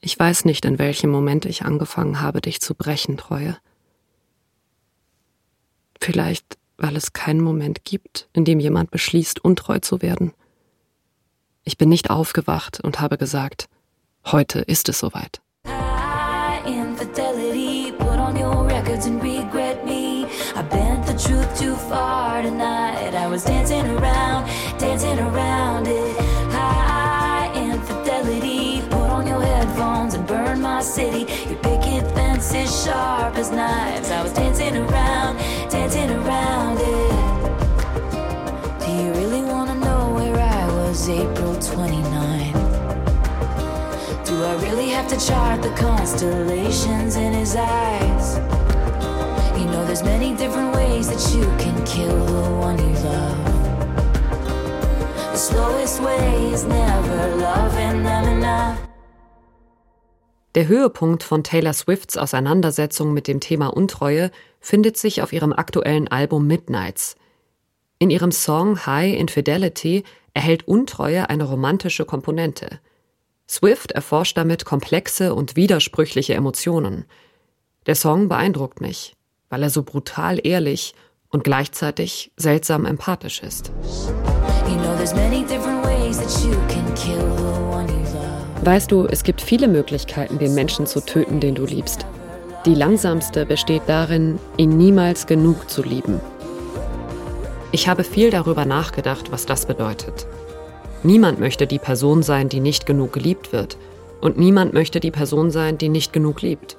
[0.00, 3.56] Ich weiß nicht, in welchem Moment ich angefangen habe, dich zu brechen, Treue.
[6.02, 10.32] Vielleicht, weil es keinen Moment gibt, in dem jemand beschließt, untreu zu werden.
[11.62, 13.68] Ich bin nicht aufgewacht und habe gesagt,
[14.26, 15.40] heute ist es soweit.
[30.82, 31.41] City.
[32.72, 34.10] Sharp as knives.
[34.10, 35.36] I was dancing around,
[35.68, 37.12] dancing around it.
[38.80, 42.54] Do you really wanna know where I was April 29th?
[44.24, 48.38] Do I really have to chart the constellations in his eyes?
[49.58, 53.44] You know, there's many different ways that you can kill the one you love.
[55.32, 58.91] The slowest way is never loving them enough.
[60.54, 66.08] Der Höhepunkt von Taylor Swifts Auseinandersetzung mit dem Thema Untreue findet sich auf ihrem aktuellen
[66.08, 67.16] Album Midnights.
[67.98, 72.80] In ihrem Song High Infidelity erhält Untreue eine romantische Komponente.
[73.48, 77.06] Swift erforscht damit komplexe und widersprüchliche Emotionen.
[77.86, 79.14] Der Song beeindruckt mich,
[79.48, 80.94] weil er so brutal ehrlich
[81.30, 83.72] und gleichzeitig seltsam empathisch ist.
[84.68, 84.96] You know,
[88.64, 92.06] Weißt du, es gibt viele Möglichkeiten, den Menschen zu töten, den du liebst.
[92.64, 96.20] Die langsamste besteht darin, ihn niemals genug zu lieben.
[97.72, 100.28] Ich habe viel darüber nachgedacht, was das bedeutet.
[101.02, 103.78] Niemand möchte die Person sein, die nicht genug geliebt wird.
[104.20, 106.76] Und niemand möchte die Person sein, die nicht genug liebt.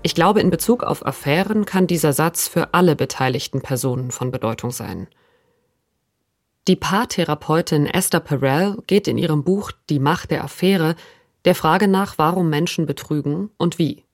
[0.00, 4.70] Ich glaube, in Bezug auf Affären kann dieser Satz für alle beteiligten Personen von Bedeutung
[4.70, 5.08] sein.
[6.70, 10.94] Die Paartherapeutin Esther Perel geht in ihrem Buch Die Macht der Affäre
[11.44, 14.04] der Frage nach, warum Menschen betrügen und wie.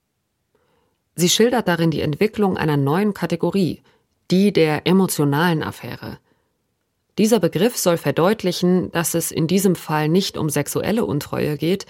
[1.14, 3.82] Sie schildert darin die Entwicklung einer neuen Kategorie,
[4.30, 6.16] die der emotionalen Affäre.
[7.18, 11.84] Dieser Begriff soll verdeutlichen, dass es in diesem Fall nicht um sexuelle Untreue geht,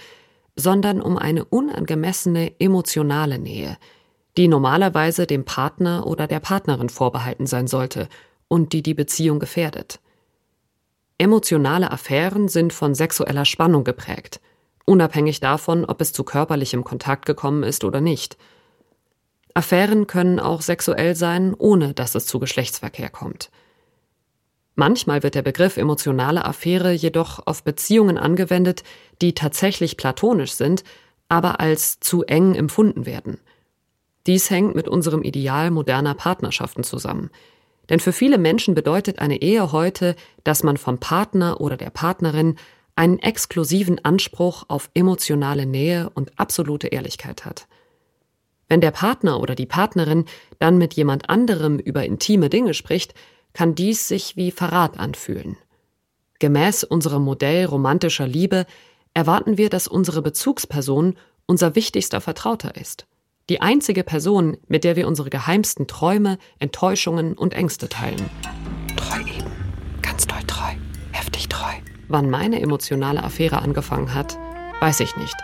[0.57, 3.77] sondern um eine unangemessene emotionale Nähe,
[4.35, 8.09] die normalerweise dem Partner oder der Partnerin vorbehalten sein sollte
[8.49, 10.01] und die die Beziehung gefährdet.
[11.17, 14.39] Emotionale Affären sind von sexueller Spannung geprägt,
[14.85, 18.37] unabhängig davon, ob es zu körperlichem Kontakt gekommen ist oder nicht.
[19.55, 23.49] Affären können auch sexuell sein, ohne dass es zu Geschlechtsverkehr kommt.
[24.75, 28.83] Manchmal wird der Begriff emotionale Affäre jedoch auf Beziehungen angewendet,
[29.23, 30.83] die tatsächlich platonisch sind,
[31.29, 33.39] aber als zu eng empfunden werden.
[34.27, 37.31] Dies hängt mit unserem Ideal moderner Partnerschaften zusammen.
[37.89, 42.57] Denn für viele Menschen bedeutet eine Ehe heute, dass man vom Partner oder der Partnerin
[42.95, 47.67] einen exklusiven Anspruch auf emotionale Nähe und absolute Ehrlichkeit hat.
[48.67, 50.25] Wenn der Partner oder die Partnerin
[50.59, 53.13] dann mit jemand anderem über intime Dinge spricht,
[53.53, 55.57] kann dies sich wie Verrat anfühlen.
[56.39, 58.65] Gemäß unserem Modell romantischer Liebe
[59.13, 63.07] erwarten wir, dass unsere Bezugsperson unser wichtigster Vertrauter ist.
[63.49, 68.29] Die einzige Person, mit der wir unsere geheimsten Träume, Enttäuschungen und Ängste teilen.
[68.97, 69.51] Treu eben.
[70.01, 70.73] Ganz doll treu.
[71.13, 71.71] Heftig treu.
[72.09, 74.37] Wann meine emotionale Affäre angefangen hat,
[74.81, 75.35] weiß ich nicht.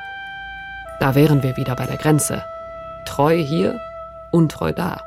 [1.00, 2.44] Da wären wir wieder bei der Grenze.
[3.06, 3.80] Treu hier,
[4.32, 5.02] untreu da.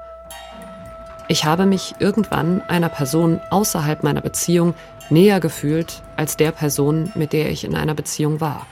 [1.29, 4.73] Ich habe mich irgendwann einer Person außerhalb meiner Beziehung
[5.11, 8.67] näher gefühlt als der Person, mit der ich in einer Beziehung war.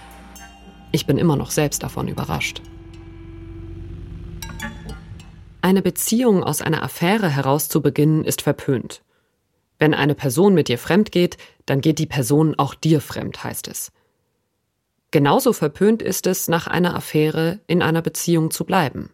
[0.92, 2.62] Ich bin immer noch selbst davon überrascht.
[5.64, 9.02] Eine Beziehung aus einer Affäre heraus zu beginnen, ist verpönt.
[9.78, 13.68] Wenn eine Person mit dir fremd geht, dann geht die Person auch dir fremd, heißt
[13.68, 13.90] es.
[15.10, 19.08] Genauso verpönt ist es, nach einer Affäre in einer Beziehung zu bleiben.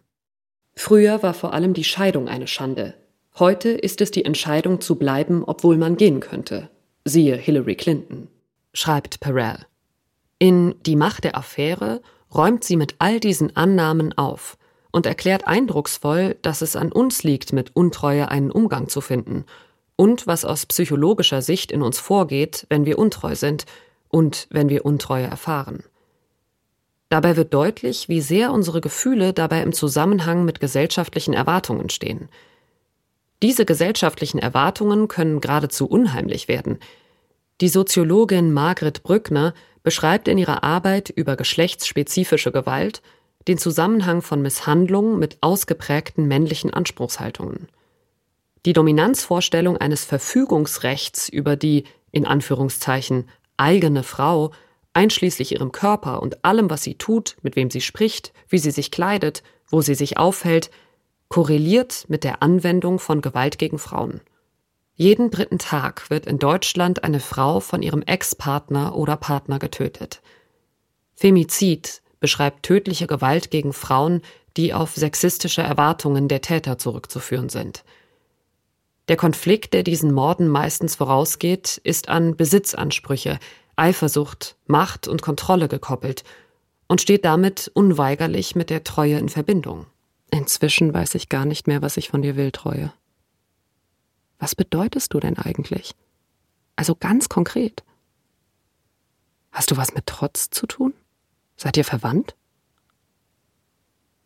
[0.75, 2.95] Früher war vor allem die Scheidung eine Schande.
[3.39, 6.69] Heute ist es die Entscheidung zu bleiben, obwohl man gehen könnte.
[7.05, 8.27] Siehe Hillary Clinton.
[8.73, 9.67] Schreibt Perel.
[10.37, 12.01] In Die Macht der Affäre
[12.35, 14.57] räumt sie mit all diesen Annahmen auf
[14.91, 19.45] und erklärt eindrucksvoll, dass es an uns liegt, mit Untreue einen Umgang zu finden
[19.95, 23.65] und was aus psychologischer Sicht in uns vorgeht, wenn wir untreu sind
[24.09, 25.83] und wenn wir Untreue erfahren.
[27.09, 32.29] Dabei wird deutlich, wie sehr unsere Gefühle dabei im Zusammenhang mit gesellschaftlichen Erwartungen stehen.
[33.43, 36.79] Diese gesellschaftlichen Erwartungen können geradezu unheimlich werden.
[37.59, 43.01] Die Soziologin Margret Brückner beschreibt in ihrer Arbeit über geschlechtsspezifische Gewalt
[43.47, 47.67] den Zusammenhang von Misshandlung mit ausgeprägten männlichen Anspruchshaltungen.
[48.65, 53.27] Die Dominanzvorstellung eines Verfügungsrechts über die in Anführungszeichen
[53.57, 54.51] eigene Frau
[54.93, 58.91] einschließlich ihrem Körper und allem, was sie tut, mit wem sie spricht, wie sie sich
[58.91, 60.69] kleidet, wo sie sich aufhält,
[61.29, 64.21] korreliert mit der Anwendung von Gewalt gegen Frauen.
[64.95, 70.21] Jeden dritten Tag wird in Deutschland eine Frau von ihrem Ex-Partner oder Partner getötet.
[71.15, 74.21] Femizid beschreibt tödliche Gewalt gegen Frauen,
[74.55, 77.83] die auf sexistische Erwartungen der Täter zurückzuführen sind.
[79.09, 83.39] Der Konflikt, der diesen Morden meistens vorausgeht, ist an Besitzansprüche,
[83.75, 86.23] Eifersucht, Macht und Kontrolle gekoppelt
[86.87, 89.87] und steht damit unweigerlich mit der Treue in Verbindung.
[90.29, 92.93] Inzwischen weiß ich gar nicht mehr, was ich von dir will, Treue.
[94.39, 95.93] Was bedeutest du denn eigentlich?
[96.75, 97.83] Also ganz konkret.
[99.51, 100.93] Hast du was mit Trotz zu tun?
[101.61, 102.33] Seid ihr verwandt?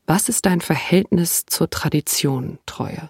[0.06, 3.10] Was ist dein Verhältnis zur Tradition, Treue?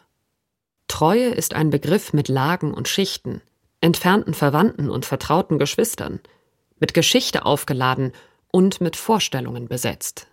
[0.88, 3.44] Treue ist ein Begriff mit Lagen und Schichten,
[3.82, 6.22] entfernten Verwandten und vertrauten Geschwistern,
[6.80, 8.14] mit Geschichte aufgeladen
[8.52, 10.26] und mit Vorstellungen besetzt.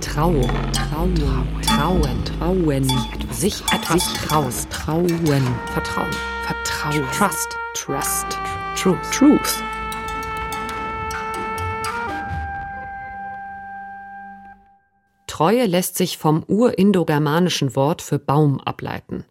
[0.00, 2.88] Trauung, Trauung, Trauen, Trauen,
[3.30, 8.38] sich etwas trauen, Trauen, Vertrauen, Vertrauen, Trust, Trust,
[8.80, 9.62] Truth, Truth.
[15.26, 19.26] Treue lässt sich vom urindogermanischen Wort für Baum ableiten.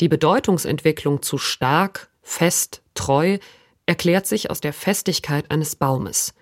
[0.00, 3.38] Die Bedeutungsentwicklung zu stark, fest, treu
[3.86, 6.34] erklärt sich aus der Festigkeit eines Baumes.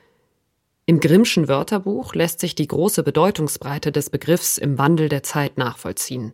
[0.87, 6.33] Im Grimmschen Wörterbuch lässt sich die große Bedeutungsbreite des Begriffs im Wandel der Zeit nachvollziehen.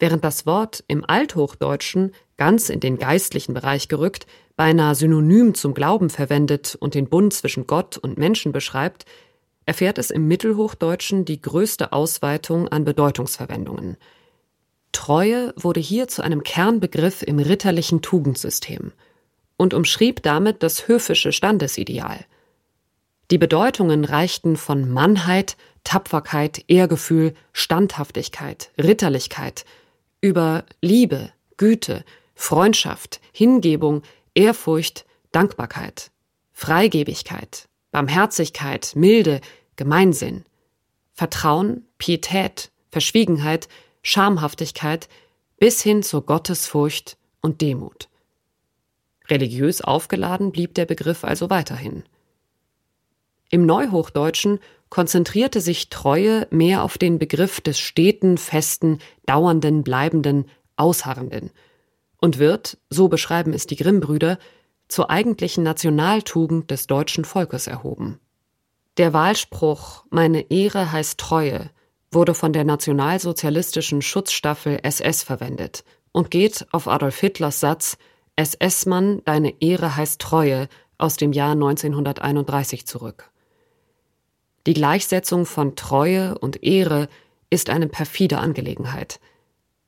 [0.00, 4.26] Während das Wort im Althochdeutschen, ganz in den geistlichen Bereich gerückt,
[4.58, 9.06] beinahe synonym zum Glauben verwendet und den Bund zwischen Gott und Menschen beschreibt,
[9.64, 13.96] erfährt es im Mittelhochdeutschen die größte Ausweitung an Bedeutungsverwendungen.
[14.90, 18.92] Treue wurde hier zu einem Kernbegriff im ritterlichen Tugendsystem
[19.56, 22.24] und umschrieb damit das höfische Standesideal.
[23.30, 29.64] Die Bedeutungen reichten von Mannheit, Tapferkeit, Ehrgefühl, Standhaftigkeit, Ritterlichkeit
[30.20, 34.02] über Liebe, Güte, Freundschaft, Hingebung,
[34.38, 36.12] Ehrfurcht, Dankbarkeit,
[36.52, 39.40] Freigebigkeit, Barmherzigkeit, Milde,
[39.74, 40.44] Gemeinsinn,
[41.12, 43.68] Vertrauen, Pietät, Verschwiegenheit,
[44.00, 45.08] Schamhaftigkeit
[45.58, 48.08] bis hin zur Gottesfurcht und Demut.
[49.28, 52.04] Religiös aufgeladen blieb der Begriff also weiterhin.
[53.50, 61.50] Im Neuhochdeutschen konzentrierte sich Treue mehr auf den Begriff des steten, festen, dauernden, bleibenden, ausharrenden
[62.20, 64.38] und wird, so beschreiben es die Grimm-Brüder,
[64.88, 68.20] zur eigentlichen Nationaltugend des deutschen Volkes erhoben.
[68.96, 71.70] Der Wahlspruch Meine Ehre heißt Treue
[72.10, 77.98] wurde von der nationalsozialistischen Schutzstaffel SS verwendet und geht auf Adolf Hitlers Satz
[78.36, 83.30] SS-Mann, deine Ehre heißt Treue aus dem Jahr 1931 zurück.
[84.66, 87.08] Die Gleichsetzung von Treue und Ehre
[87.50, 89.20] ist eine perfide Angelegenheit,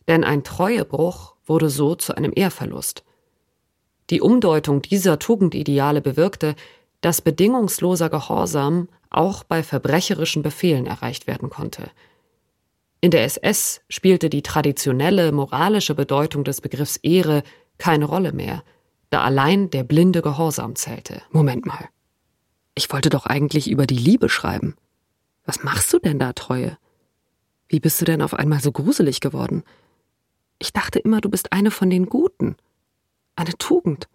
[0.08, 3.04] denn ein Treuebruch wurde so zu einem Ehrverlust.
[4.08, 6.54] Die Umdeutung dieser Tugendideale bewirkte,
[7.00, 11.90] dass bedingungsloser Gehorsam auch bei verbrecherischen Befehlen erreicht werden konnte.
[13.00, 17.42] In der SS spielte die traditionelle moralische Bedeutung des Begriffs Ehre
[17.78, 18.62] keine Rolle mehr,
[19.10, 21.22] da allein der blinde Gehorsam zählte.
[21.30, 21.88] Moment mal.
[22.76, 24.76] Ich wollte doch eigentlich über die Liebe schreiben.
[25.44, 26.78] Was machst du denn da, Treue?
[27.68, 29.64] Wie bist du denn auf einmal so gruselig geworden?
[30.60, 32.56] Ich dachte immer, du bist eine von den Guten.
[33.34, 34.08] Eine Tugend.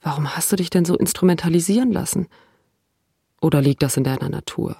[0.00, 2.26] Warum hast du dich denn so instrumentalisieren lassen?
[3.40, 4.76] Oder liegt das in deiner Natur?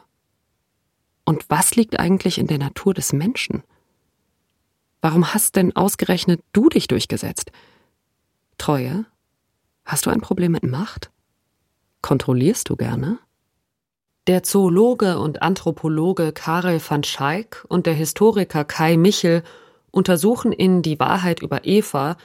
[1.26, 3.62] Und was liegt eigentlich in der Natur des Menschen?
[5.02, 7.52] Warum hast denn ausgerechnet du dich durchgesetzt?
[8.56, 9.04] Treue?
[9.84, 11.10] Hast du ein Problem mit Macht?
[12.00, 13.18] Kontrollierst du gerne?
[14.26, 19.42] Der Zoologe und Anthropologe Karel van Schaik und der Historiker Kai Michel
[19.94, 22.16] untersuchen in Die Wahrheit über Eva,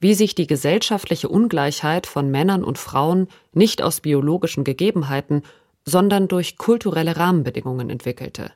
[0.00, 5.42] wie sich die gesellschaftliche Ungleichheit von Männern und Frauen nicht aus biologischen Gegebenheiten,
[5.84, 8.52] sondern durch kulturelle Rahmenbedingungen entwickelte.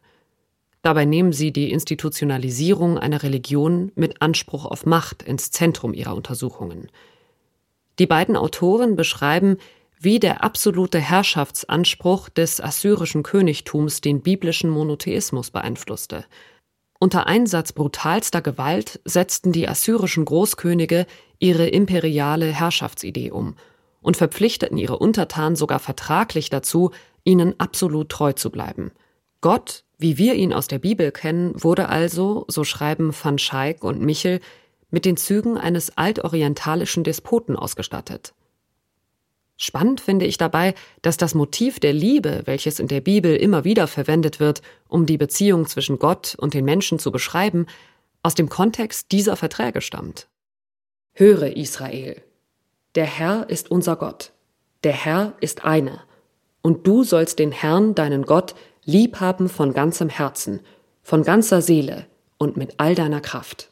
[0.82, 6.88] Dabei nehmen sie die Institutionalisierung einer Religion mit Anspruch auf Macht ins Zentrum ihrer Untersuchungen.
[7.98, 9.58] Die beiden Autoren beschreiben,
[10.00, 16.24] wie der absolute Herrschaftsanspruch des assyrischen Königtums den biblischen Monotheismus beeinflusste.
[17.02, 21.06] Unter Einsatz brutalster Gewalt setzten die assyrischen Großkönige
[21.38, 23.54] ihre imperiale Herrschaftsidee um
[24.02, 26.90] und verpflichteten ihre Untertanen sogar vertraglich dazu,
[27.24, 28.92] ihnen absolut treu zu bleiben.
[29.40, 34.02] Gott, wie wir ihn aus der Bibel kennen, wurde also, so schreiben van Schaik und
[34.02, 34.40] Michel,
[34.90, 38.34] mit den Zügen eines altorientalischen Despoten ausgestattet.
[39.62, 43.86] Spannend finde ich dabei, dass das Motiv der Liebe, welches in der Bibel immer wieder
[43.88, 47.66] verwendet wird, um die Beziehung zwischen Gott und den Menschen zu beschreiben,
[48.22, 50.28] aus dem Kontext dieser Verträge stammt.
[51.12, 52.22] Höre Israel,
[52.94, 54.32] der Herr ist unser Gott,
[54.82, 56.04] der Herr ist einer,
[56.62, 58.54] und du sollst den Herrn, deinen Gott,
[58.86, 60.60] liebhaben von ganzem Herzen,
[61.02, 62.06] von ganzer Seele
[62.38, 63.69] und mit all deiner Kraft.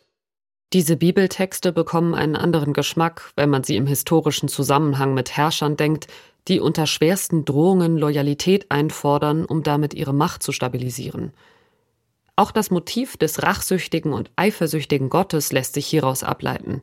[0.75, 6.09] Diese Bibeltexte bekommen einen anderen Geschmack, wenn man sie im historischen Zusammenhang mit Herrschern denkt,
[6.47, 11.33] die unter schwersten Drohungen Loyalität einfordern, um damit ihre Macht zu stabilisieren.
[12.37, 16.83] Auch das Motiv des rachsüchtigen und eifersüchtigen Gottes lässt sich hieraus ableiten.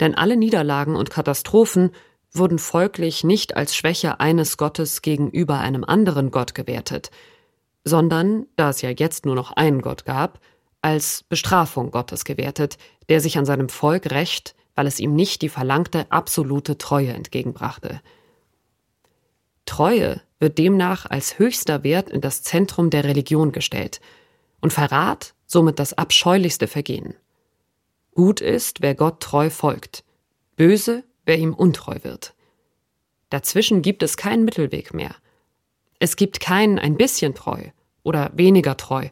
[0.00, 1.90] Denn alle Niederlagen und Katastrophen
[2.32, 7.10] wurden folglich nicht als Schwäche eines Gottes gegenüber einem anderen Gott gewertet,
[7.84, 10.40] sondern, da es ja jetzt nur noch einen Gott gab,
[10.82, 12.78] als Bestrafung Gottes gewertet,
[13.08, 18.00] der sich an seinem Volk rächt, weil es ihm nicht die verlangte absolute Treue entgegenbrachte.
[19.66, 24.00] Treue wird demnach als höchster Wert in das Zentrum der Religion gestellt
[24.60, 27.14] und Verrat somit das abscheulichste Vergehen.
[28.14, 30.04] Gut ist, wer Gott treu folgt,
[30.56, 32.34] böse, wer ihm untreu wird.
[33.30, 35.14] Dazwischen gibt es keinen Mittelweg mehr.
[35.98, 37.62] Es gibt kein ein bisschen treu
[38.02, 39.08] oder weniger treu,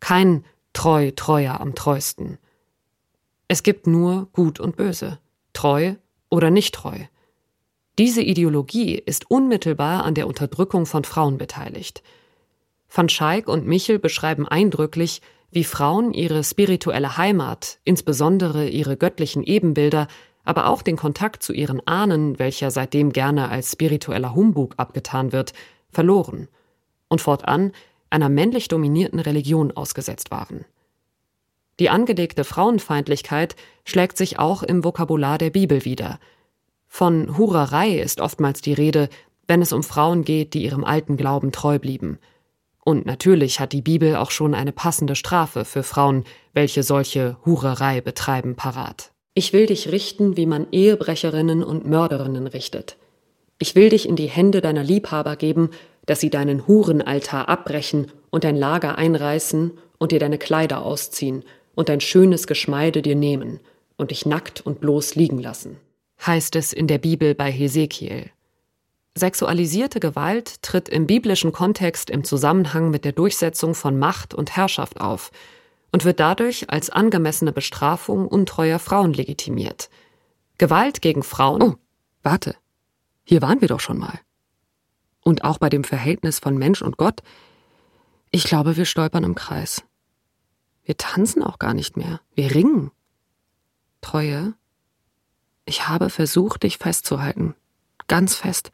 [0.00, 2.38] kein treu, treuer am treuesten.
[3.48, 5.18] Es gibt nur Gut und Böse,
[5.52, 5.94] treu
[6.30, 6.98] oder nicht treu.
[7.98, 12.02] Diese Ideologie ist unmittelbar an der Unterdrückung von Frauen beteiligt.
[12.92, 15.20] Van Schaik und Michel beschreiben eindrücklich,
[15.50, 20.08] wie Frauen ihre spirituelle Heimat, insbesondere ihre göttlichen Ebenbilder,
[20.44, 25.52] aber auch den Kontakt zu ihren Ahnen, welcher seitdem gerne als spiritueller Humbug abgetan wird,
[25.90, 26.48] verloren
[27.08, 27.72] und fortan
[28.10, 30.64] einer männlich dominierten Religion ausgesetzt waren.
[31.80, 36.20] Die angelegte Frauenfeindlichkeit schlägt sich auch im Vokabular der Bibel wieder.
[36.86, 39.08] Von Hurerei ist oftmals die Rede,
[39.48, 42.18] wenn es um Frauen geht, die ihrem alten Glauben treu blieben.
[42.84, 48.00] Und natürlich hat die Bibel auch schon eine passende Strafe für Frauen, welche solche Hurerei
[48.00, 49.10] betreiben, parat.
[49.34, 52.96] Ich will dich richten, wie man Ehebrecherinnen und Mörderinnen richtet.
[53.58, 55.70] Ich will dich in die Hände deiner Liebhaber geben,
[56.06, 61.44] dass sie deinen Hurenaltar abbrechen und dein Lager einreißen und dir deine Kleider ausziehen
[61.74, 63.60] und dein schönes Geschmeide dir nehmen
[63.96, 65.76] und dich nackt und bloß liegen lassen.
[66.24, 68.30] Heißt es in der Bibel bei Hesekiel.
[69.16, 75.00] Sexualisierte Gewalt tritt im biblischen Kontext im Zusammenhang mit der Durchsetzung von Macht und Herrschaft
[75.00, 75.30] auf
[75.92, 79.88] und wird dadurch als angemessene Bestrafung untreuer Frauen legitimiert.
[80.58, 81.62] Gewalt gegen Frauen.
[81.62, 81.74] Oh,
[82.22, 82.56] warte.
[83.24, 84.18] Hier waren wir doch schon mal
[85.24, 87.22] und auch bei dem Verhältnis von Mensch und Gott,
[88.30, 89.82] ich glaube, wir stolpern im Kreis.
[90.84, 92.20] Wir tanzen auch gar nicht mehr.
[92.34, 92.90] Wir ringen.
[94.00, 94.54] Treue,
[95.66, 97.54] ich habe versucht, dich festzuhalten.
[98.06, 98.70] Ganz fest.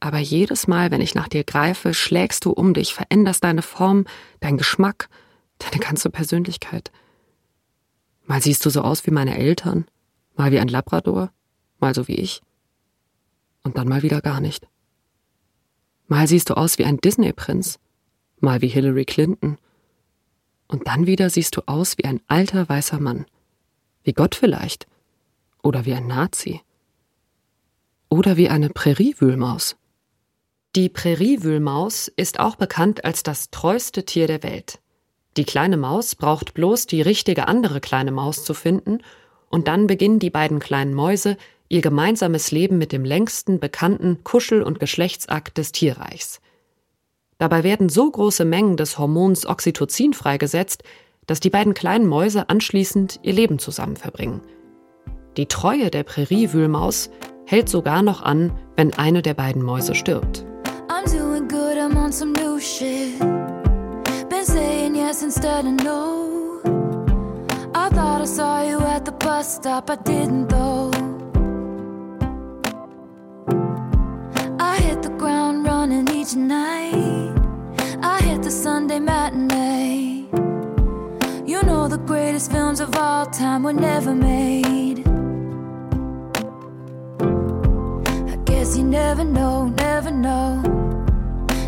[0.00, 4.04] Aber jedes Mal, wenn ich nach dir greife, schlägst du um dich, veränderst deine Form,
[4.40, 5.08] dein Geschmack,
[5.58, 6.92] deine ganze Persönlichkeit.
[8.24, 9.86] Mal siehst du so aus wie meine Eltern,
[10.36, 11.32] mal wie ein Labrador,
[11.80, 12.42] mal so wie ich.
[13.64, 14.68] Und dann mal wieder gar nicht.
[16.06, 17.78] Mal siehst du aus wie ein Disney-Prinz,
[18.40, 19.58] mal wie Hillary Clinton.
[20.68, 23.26] Und dann wieder siehst du aus wie ein alter weißer Mann.
[24.04, 24.86] Wie Gott vielleicht.
[25.62, 26.60] Oder wie ein Nazi.
[28.10, 29.76] Oder wie eine Präriewühlmaus.
[30.76, 34.80] Die Präriewühlmaus ist auch bekannt als das treueste Tier der Welt.
[35.36, 38.98] Die kleine Maus braucht bloß die richtige andere kleine Maus zu finden,
[39.50, 41.38] und dann beginnen die beiden kleinen Mäuse
[41.68, 46.40] ihr gemeinsames Leben mit dem längsten bekannten Kuschel- und Geschlechtsakt des Tierreichs.
[47.38, 50.82] Dabei werden so große Mengen des Hormons Oxytocin freigesetzt,
[51.26, 54.40] dass die beiden kleinen Mäuse anschließend ihr Leben zusammen verbringen.
[55.36, 57.10] Die Treue der Präriewühlmaus
[57.46, 60.44] hält sogar noch an, wenn eine der beiden Mäuse stirbt.
[67.74, 70.87] I thought I saw you at the bus stop, I didn't though.
[82.98, 85.06] All time were never made.
[88.32, 90.62] I guess you never know, never know.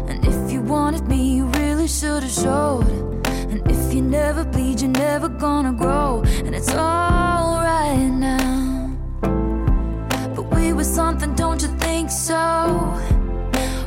[0.08, 2.84] And if you wanted me, you really should have showed.
[3.26, 6.22] And if you never bleed, you're never gonna grow.
[6.44, 8.96] And it's alright now.
[10.34, 12.98] But we were something, don't you think so?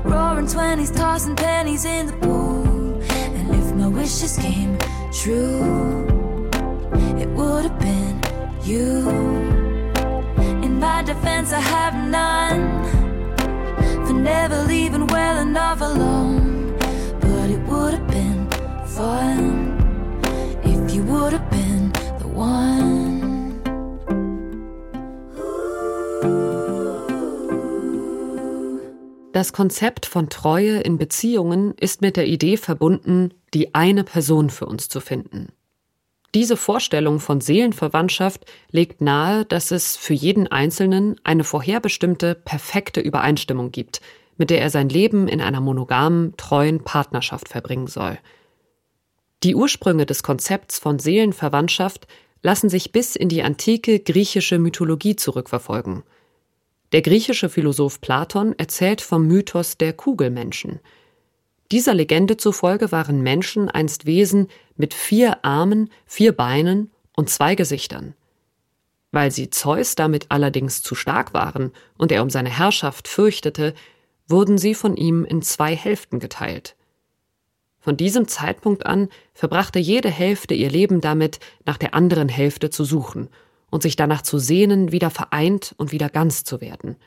[0.05, 3.01] Roaring twenties, tossing pennies in the pool.
[3.37, 4.77] And if my wishes came
[5.11, 6.12] true,
[8.65, 9.09] you.
[10.63, 12.83] In my defense, I have none.
[14.23, 16.73] never leaving well enough alone.
[17.19, 18.47] But it would have been
[18.85, 19.77] fun
[20.63, 23.21] if you would have been the one.
[29.33, 34.67] Das Konzept von Treue in Beziehungen ist mit der Idee verbunden, die eine Person für
[34.67, 35.47] uns zu finden.
[36.35, 43.71] Diese Vorstellung von Seelenverwandtschaft legt nahe, dass es für jeden Einzelnen eine vorherbestimmte, perfekte Übereinstimmung
[43.71, 44.01] gibt,
[44.37, 48.17] mit der er sein Leben in einer monogamen, treuen Partnerschaft verbringen soll.
[49.43, 52.07] Die Ursprünge des Konzepts von Seelenverwandtschaft
[52.41, 56.03] lassen sich bis in die antike griechische Mythologie zurückverfolgen.
[56.93, 60.79] Der griechische Philosoph Platon erzählt vom Mythos der Kugelmenschen.
[61.73, 68.13] Dieser Legende zufolge waren Menschen einst Wesen mit vier Armen, vier Beinen und zwei Gesichtern.
[69.11, 73.73] Weil sie Zeus damit allerdings zu stark waren und er um seine Herrschaft fürchtete,
[74.27, 76.75] wurden sie von ihm in zwei Hälften geteilt.
[77.79, 82.85] Von diesem Zeitpunkt an verbrachte jede Hälfte ihr Leben damit, nach der anderen Hälfte zu
[82.85, 83.29] suchen
[83.71, 86.97] und sich danach zu sehnen, wieder vereint und wieder ganz zu werden.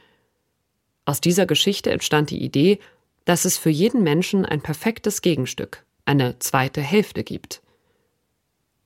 [1.04, 2.80] Aus dieser Geschichte entstand die Idee,
[3.26, 7.60] dass es für jeden Menschen ein perfektes Gegenstück, eine zweite Hälfte gibt.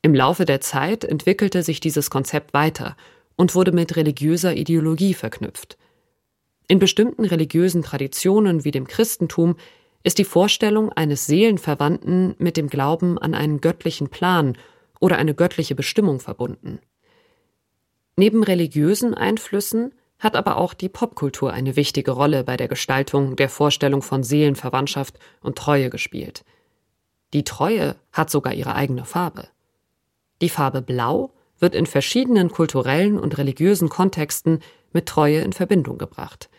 [0.02, 2.96] Im Laufe der Zeit entwickelte sich dieses Konzept weiter
[3.36, 5.76] und wurde mit religiöser Ideologie verknüpft.
[6.68, 9.56] In bestimmten religiösen Traditionen wie dem Christentum
[10.02, 14.56] ist die Vorstellung eines Seelenverwandten mit dem Glauben an einen göttlichen Plan
[15.00, 16.80] oder eine göttliche Bestimmung verbunden.
[18.16, 23.48] Neben religiösen Einflüssen hat aber auch die Popkultur eine wichtige Rolle bei der Gestaltung der
[23.48, 26.44] Vorstellung von Seelenverwandtschaft und Treue gespielt.
[27.32, 29.48] Die Treue hat sogar ihre eigene Farbe.
[30.42, 34.60] Die Farbe Blau wird in verschiedenen kulturellen und religiösen Kontexten
[34.92, 36.50] mit Treue in Verbindung gebracht.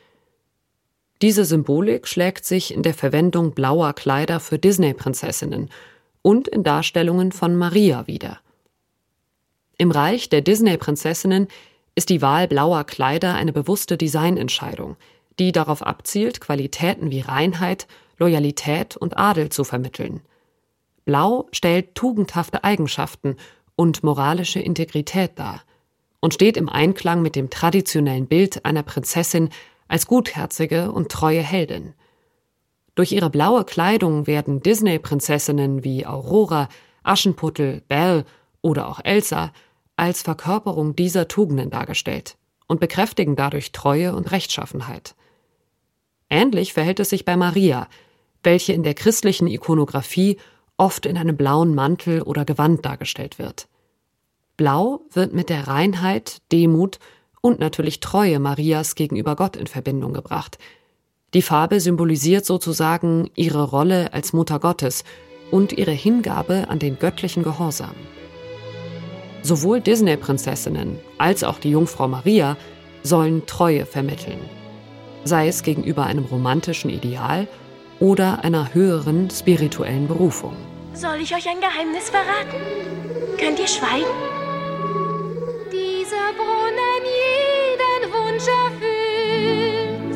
[1.21, 5.69] Diese Symbolik schlägt sich in der Verwendung blauer Kleider für Disney-Prinzessinnen
[6.23, 8.39] und in Darstellungen von Maria wieder–
[9.81, 11.47] im Reich der Disney-Prinzessinnen
[11.95, 14.95] ist die Wahl blauer Kleider eine bewusste Designentscheidung,
[15.39, 17.87] die darauf abzielt, Qualitäten wie Reinheit,
[18.17, 20.21] Loyalität und Adel zu vermitteln.
[21.05, 23.35] Blau stellt tugendhafte Eigenschaften
[23.75, 25.61] und moralische Integrität dar
[26.19, 29.49] und steht im Einklang mit dem traditionellen Bild einer Prinzessin
[29.87, 31.93] als gutherzige und treue Heldin.
[32.95, 36.69] Durch ihre blaue Kleidung werden Disney-Prinzessinnen wie Aurora,
[37.03, 38.25] Aschenputtel, Belle
[38.61, 39.51] oder auch Elsa
[40.01, 42.35] als Verkörperung dieser Tugenden dargestellt
[42.67, 45.13] und bekräftigen dadurch Treue und Rechtschaffenheit.
[46.27, 47.87] Ähnlich verhält es sich bei Maria,
[48.41, 50.37] welche in der christlichen Ikonographie
[50.75, 53.67] oft in einem blauen Mantel oder Gewand dargestellt wird.
[54.57, 56.97] Blau wird mit der Reinheit, Demut
[57.41, 60.57] und natürlich Treue Marias gegenüber Gott in Verbindung gebracht.
[61.35, 65.03] Die Farbe symbolisiert sozusagen ihre Rolle als Mutter Gottes
[65.51, 67.95] und ihre Hingabe an den göttlichen Gehorsam.
[69.43, 72.57] Sowohl Disney-Prinzessinnen als auch die Jungfrau Maria
[73.03, 74.39] sollen Treue vermitteln,
[75.23, 77.47] sei es gegenüber einem romantischen Ideal
[77.99, 80.55] oder einer höheren spirituellen Berufung.
[80.93, 82.61] Soll ich euch ein Geheimnis verraten?
[83.39, 84.05] Könnt ihr schweigen?
[85.71, 90.11] Dieser Brunnen jeden Wunsch erfüllt.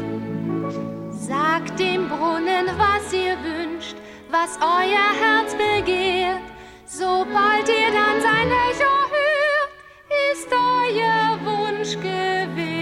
[1.12, 3.96] Sagt dem Brunnen, was ihr wünscht,
[4.30, 6.42] was euer Herz begehrt.
[6.86, 9.15] Sobald ihr dann sein Echo hört,
[10.36, 12.75] ist euer Wunsch gewährt.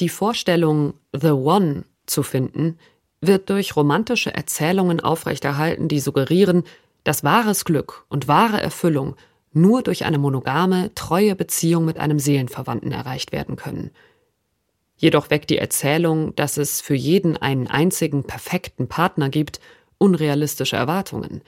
[0.00, 2.78] Die Vorstellung, The One zu finden,
[3.20, 6.64] wird durch romantische Erzählungen aufrechterhalten, die suggerieren,
[7.04, 9.16] dass wahres Glück und wahre Erfüllung
[9.52, 13.90] nur durch eine monogame, treue Beziehung mit einem Seelenverwandten erreicht werden können.
[14.98, 19.60] Jedoch weckt die Erzählung, dass es für jeden einen einzigen perfekten Partner gibt,
[19.98, 21.42] unrealistische Erwartungen.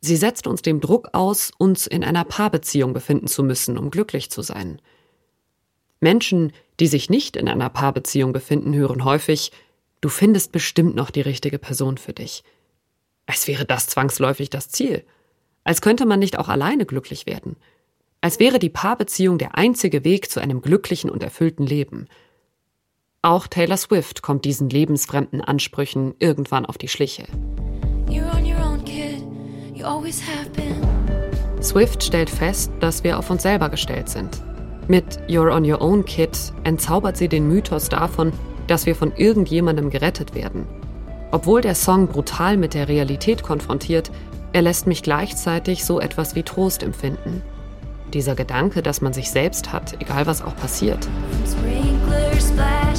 [0.00, 4.30] Sie setzt uns dem Druck aus, uns in einer Paarbeziehung befinden zu müssen, um glücklich
[4.30, 4.80] zu sein.
[6.00, 6.52] Menschen,
[6.82, 9.52] die sich nicht in einer Paarbeziehung befinden, hören häufig,
[10.00, 12.42] du findest bestimmt noch die richtige Person für dich.
[13.24, 15.04] Als wäre das zwangsläufig das Ziel.
[15.62, 17.54] Als könnte man nicht auch alleine glücklich werden.
[18.20, 22.08] Als wäre die Paarbeziehung der einzige Weg zu einem glücklichen und erfüllten Leben.
[23.22, 27.26] Auch Taylor Swift kommt diesen lebensfremden Ansprüchen irgendwann auf die Schliche.
[31.62, 34.42] Swift stellt fest, dass wir auf uns selber gestellt sind.
[34.92, 38.30] Mit You're on Your Own Kid entzaubert sie den Mythos davon,
[38.66, 40.66] dass wir von irgendjemandem gerettet werden.
[41.30, 44.10] Obwohl der Song brutal mit der Realität konfrontiert,
[44.52, 47.40] er lässt mich gleichzeitig so etwas wie Trost empfinden.
[48.12, 51.08] Dieser Gedanke, dass man sich selbst hat, egal was auch passiert.
[51.46, 52.91] Sprinkler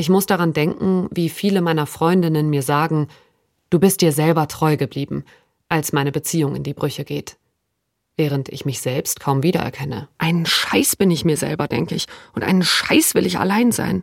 [0.00, 3.08] Ich muss daran denken, wie viele meiner Freundinnen mir sagen,
[3.68, 5.24] du bist dir selber treu geblieben,
[5.68, 7.36] als meine Beziehung in die Brüche geht.
[8.16, 10.08] Während ich mich selbst kaum wiedererkenne.
[10.16, 14.02] Einen Scheiß bin ich mir selber, denke ich, und einen Scheiß will ich allein sein.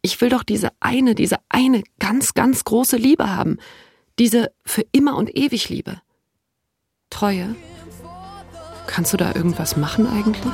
[0.00, 3.58] Ich will doch diese eine, diese eine ganz, ganz große Liebe haben.
[4.18, 6.02] Diese für immer und ewig Liebe.
[7.10, 7.54] Treue.
[8.88, 10.52] Kannst du da irgendwas machen eigentlich?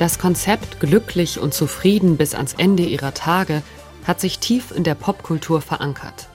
[0.00, 3.62] Das Konzept glücklich und zufrieden bis ans Ende ihrer Tage
[4.06, 6.30] hat sich tief in der Popkultur verankert.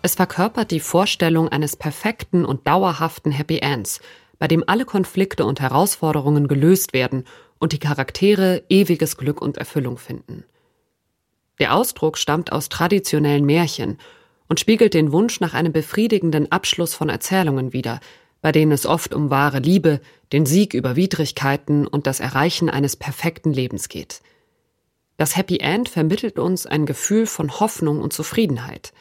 [0.00, 4.00] Es verkörpert die Vorstellung eines perfekten und dauerhaften Happy Ends,
[4.38, 7.24] bei dem alle Konflikte und Herausforderungen gelöst werden
[7.58, 10.44] und die Charaktere ewiges Glück und Erfüllung finden.
[11.58, 13.98] Der Ausdruck stammt aus traditionellen Märchen
[14.48, 18.00] und spiegelt den Wunsch nach einem befriedigenden Abschluss von Erzählungen wider,
[18.42, 20.00] bei denen es oft um wahre Liebe,
[20.32, 24.20] den Sieg über Widrigkeiten und das Erreichen eines perfekten Lebens geht.
[25.16, 28.92] Das Happy End vermittelt uns ein Gefühl von Hoffnung und Zufriedenheit.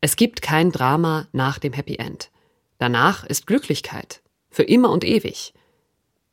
[0.00, 2.30] Es gibt kein Drama nach dem Happy End.
[2.78, 5.52] Danach ist Glücklichkeit, für immer und ewig.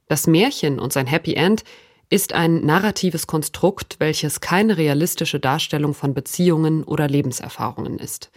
[0.08, 1.64] Das Märchen und sein Happy End
[2.10, 8.30] ist ein narratives Konstrukt, welches keine realistische Darstellung von Beziehungen oder Lebenserfahrungen ist.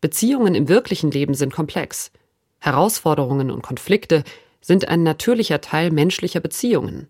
[0.00, 2.12] Beziehungen im wirklichen Leben sind komplex.
[2.58, 4.24] Herausforderungen und Konflikte
[4.60, 7.08] sind ein natürlicher Teil menschlicher Beziehungen.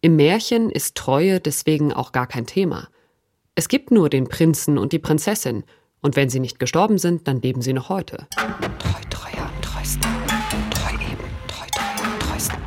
[0.00, 2.88] Im Märchen ist Treue deswegen auch gar kein Thema.
[3.54, 5.64] Es gibt nur den Prinzen und die Prinzessin,
[6.00, 8.26] und wenn sie nicht gestorben sind, dann leben sie noch heute.
[8.36, 10.02] Treu, treuer am treuesten.
[10.70, 12.58] Treu eben, treu, treuer am treuesten.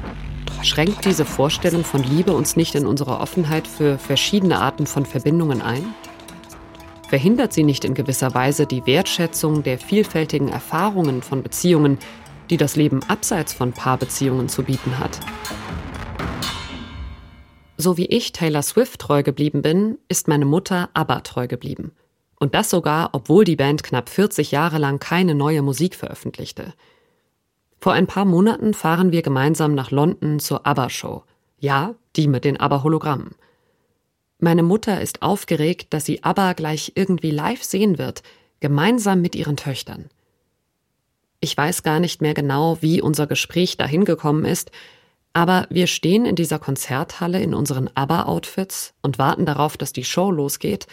[0.64, 5.62] Schränkt diese Vorstellung von Liebe uns nicht in unserer Offenheit für verschiedene Arten von Verbindungen
[5.62, 5.94] ein?
[7.08, 12.00] Verhindert sie nicht in gewisser Weise die Wertschätzung der vielfältigen Erfahrungen von Beziehungen,
[12.50, 15.18] die das Leben abseits von Paarbeziehungen zu bieten hat?
[17.78, 21.94] So wie ich Taylor Swift treu geblieben bin, ist meine Mutter ABBA treu geblieben.
[22.40, 26.74] Und das sogar, obwohl die Band knapp 40 Jahre lang keine neue Musik veröffentlichte.
[27.80, 31.24] Vor ein paar Monaten fahren wir gemeinsam nach London zur ABBA-Show.
[31.60, 33.36] Ja, die mit den ABBA-Hologrammen.
[34.40, 38.22] Meine Mutter ist aufgeregt, dass sie ABBA gleich irgendwie live sehen wird,
[38.60, 40.10] gemeinsam mit ihren Töchtern.
[41.40, 44.72] Ich weiß gar nicht mehr genau, wie unser Gespräch dahin gekommen ist,
[45.34, 50.32] aber wir stehen in dieser Konzerthalle in unseren ABBA-Outfits und warten darauf, dass die Show
[50.32, 50.88] losgeht,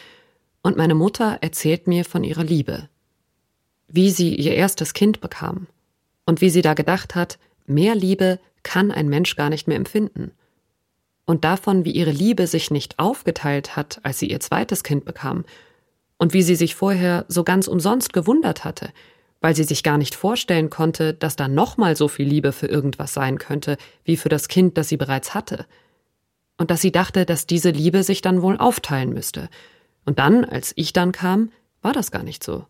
[0.63, 2.89] und meine Mutter erzählt mir von ihrer Liebe.
[3.89, 5.67] Wie sie ihr erstes Kind bekam
[6.25, 10.33] und wie sie da gedacht hat, mehr Liebe kann ein Mensch gar nicht mehr empfinden.
[11.27, 15.45] Und davon, wie ihre Liebe sich nicht aufgeteilt hat, als sie ihr zweites Kind bekam,
[16.18, 18.91] und wie sie sich vorher so ganz umsonst gewundert hatte,
[19.41, 23.12] weil sie sich gar nicht vorstellen konnte, dass da nochmal so viel Liebe für irgendwas
[23.12, 25.66] sein könnte, wie für das Kind, das sie bereits hatte.
[26.57, 29.49] Und dass sie dachte, dass diese Liebe sich dann wohl aufteilen müsste.
[30.05, 31.51] Und dann, als ich dann kam,
[31.83, 32.64] war das gar nicht so.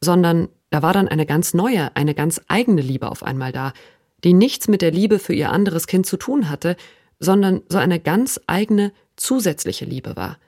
[0.00, 3.72] Sondern da war dann eine ganz neue, eine ganz eigene Liebe auf einmal da,
[4.24, 6.76] die nichts mit der Liebe für ihr anderes Kind zu tun hatte,
[7.18, 10.38] sondern so eine ganz eigene, zusätzliche Liebe war.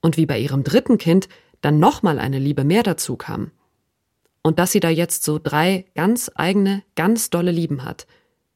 [0.00, 1.28] Und wie bei ihrem dritten Kind
[1.60, 3.50] dann nochmal eine Liebe mehr dazu kam.
[4.42, 8.06] Und dass sie da jetzt so drei ganz eigene, ganz dolle Lieben hat,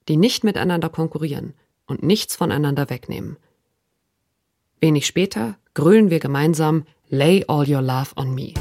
[0.09, 1.55] die nicht miteinander konkurrieren
[1.87, 3.37] und nichts voneinander wegnehmen.
[4.81, 8.55] Wenig später grölen wir gemeinsam Lay All Your Love on Me.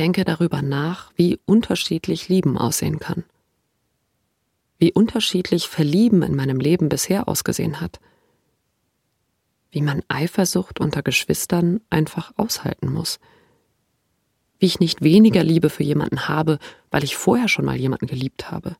[0.00, 3.24] Denke darüber nach, wie unterschiedlich Lieben aussehen kann.
[4.80, 8.00] wie unterschiedlich Verlieben in meinem Leben bisher ausgesehen hat.
[9.70, 13.20] Wie man Eifersucht unter Geschwistern einfach aushalten muss.
[14.58, 16.58] Wie ich nicht weniger Liebe für jemanden habe,
[16.90, 18.76] weil ich vorher schon mal jemanden geliebt habe.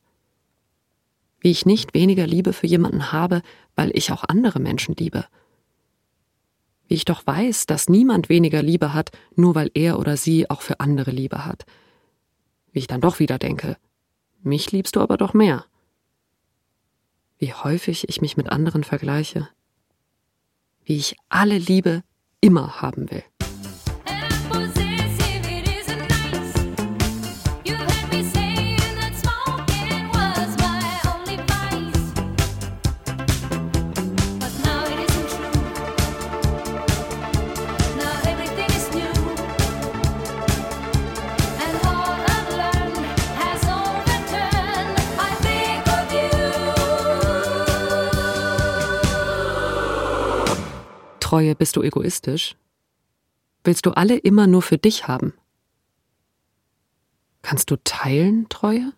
[1.39, 3.43] Wie ich nicht weniger Liebe für jemanden habe,
[3.75, 5.25] weil ich auch andere Menschen liebe.
[6.91, 10.61] Wie ich doch weiß, dass niemand weniger Liebe hat, nur weil er oder sie auch
[10.61, 11.65] für andere Liebe hat.
[12.73, 13.77] Wie ich dann doch wieder denke,
[14.43, 15.65] mich liebst du aber doch mehr
[17.41, 19.49] wie häufig ich mich mit anderen vergleiche,
[20.85, 22.03] wie ich alle Liebe
[22.39, 23.23] immer haben will.
[51.31, 52.57] Treue bist du egoistisch?
[53.63, 55.33] Willst du alle immer nur für dich haben?
[57.41, 58.91] Kannst du teilen, Treue?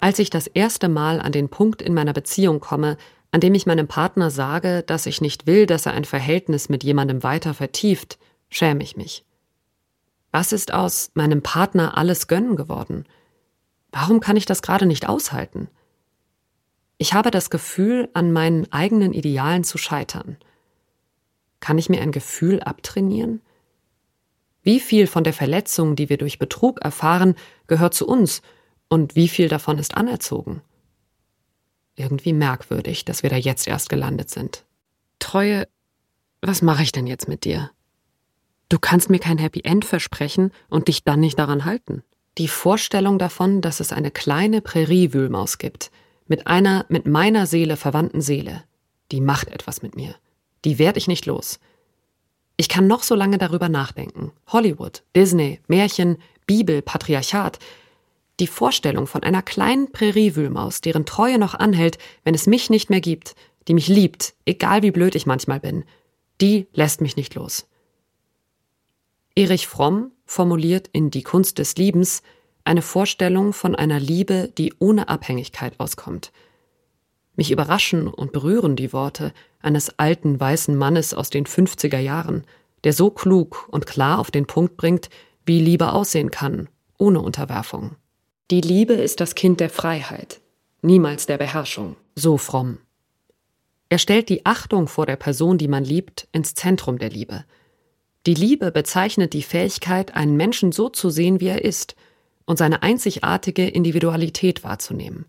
[0.00, 2.96] Als ich das erste Mal an den Punkt in meiner Beziehung komme,
[3.30, 6.82] an dem ich meinem Partner sage, dass ich nicht will, dass er ein Verhältnis mit
[6.82, 8.18] jemandem weiter vertieft,
[8.48, 9.24] schäme ich mich.
[10.30, 13.04] Was ist aus meinem Partner alles gönnen geworden?
[13.92, 15.68] Warum kann ich das gerade nicht aushalten?
[16.98, 20.36] Ich habe das Gefühl, an meinen eigenen Idealen zu scheitern.
[21.60, 23.40] Kann ich mir ein Gefühl abtrainieren?
[24.62, 27.36] Wie viel von der Verletzung, die wir durch Betrug erfahren,
[27.68, 28.42] gehört zu uns
[28.88, 30.62] und wie viel davon ist anerzogen?
[31.98, 34.64] Irgendwie merkwürdig, dass wir da jetzt erst gelandet sind.
[35.18, 35.66] Treue,
[36.40, 37.72] was mache ich denn jetzt mit dir?
[38.68, 42.04] Du kannst mir kein Happy End versprechen und dich dann nicht daran halten.
[42.38, 45.90] Die Vorstellung davon, dass es eine kleine Präriewühlmaus gibt,
[46.28, 48.62] mit einer mit meiner Seele verwandten Seele,
[49.10, 50.14] die macht etwas mit mir.
[50.64, 51.58] Die werde ich nicht los.
[52.56, 54.30] Ich kann noch so lange darüber nachdenken.
[54.46, 57.58] Hollywood, Disney, Märchen, Bibel, Patriarchat,
[58.40, 63.00] die Vorstellung von einer kleinen Präriewühlmaus, deren Treue noch anhält, wenn es mich nicht mehr
[63.00, 63.34] gibt,
[63.66, 65.84] die mich liebt, egal wie blöd ich manchmal bin,
[66.40, 67.66] die lässt mich nicht los.
[69.34, 72.22] Erich Fromm formuliert in Die Kunst des Liebens
[72.64, 76.32] eine Vorstellung von einer Liebe, die ohne Abhängigkeit auskommt.
[77.34, 82.44] Mich überraschen und berühren die Worte eines alten weißen Mannes aus den 50er Jahren,
[82.84, 85.08] der so klug und klar auf den Punkt bringt,
[85.46, 86.68] wie Liebe aussehen kann,
[86.98, 87.96] ohne Unterwerfung.
[88.50, 90.40] Die Liebe ist das Kind der Freiheit,
[90.80, 92.78] niemals der Beherrschung, so fromm.
[93.90, 97.44] Er stellt die Achtung vor der Person, die man liebt, ins Zentrum der Liebe.
[98.24, 101.94] Die Liebe bezeichnet die Fähigkeit, einen Menschen so zu sehen, wie er ist
[102.46, 105.26] und seine einzigartige Individualität wahrzunehmen.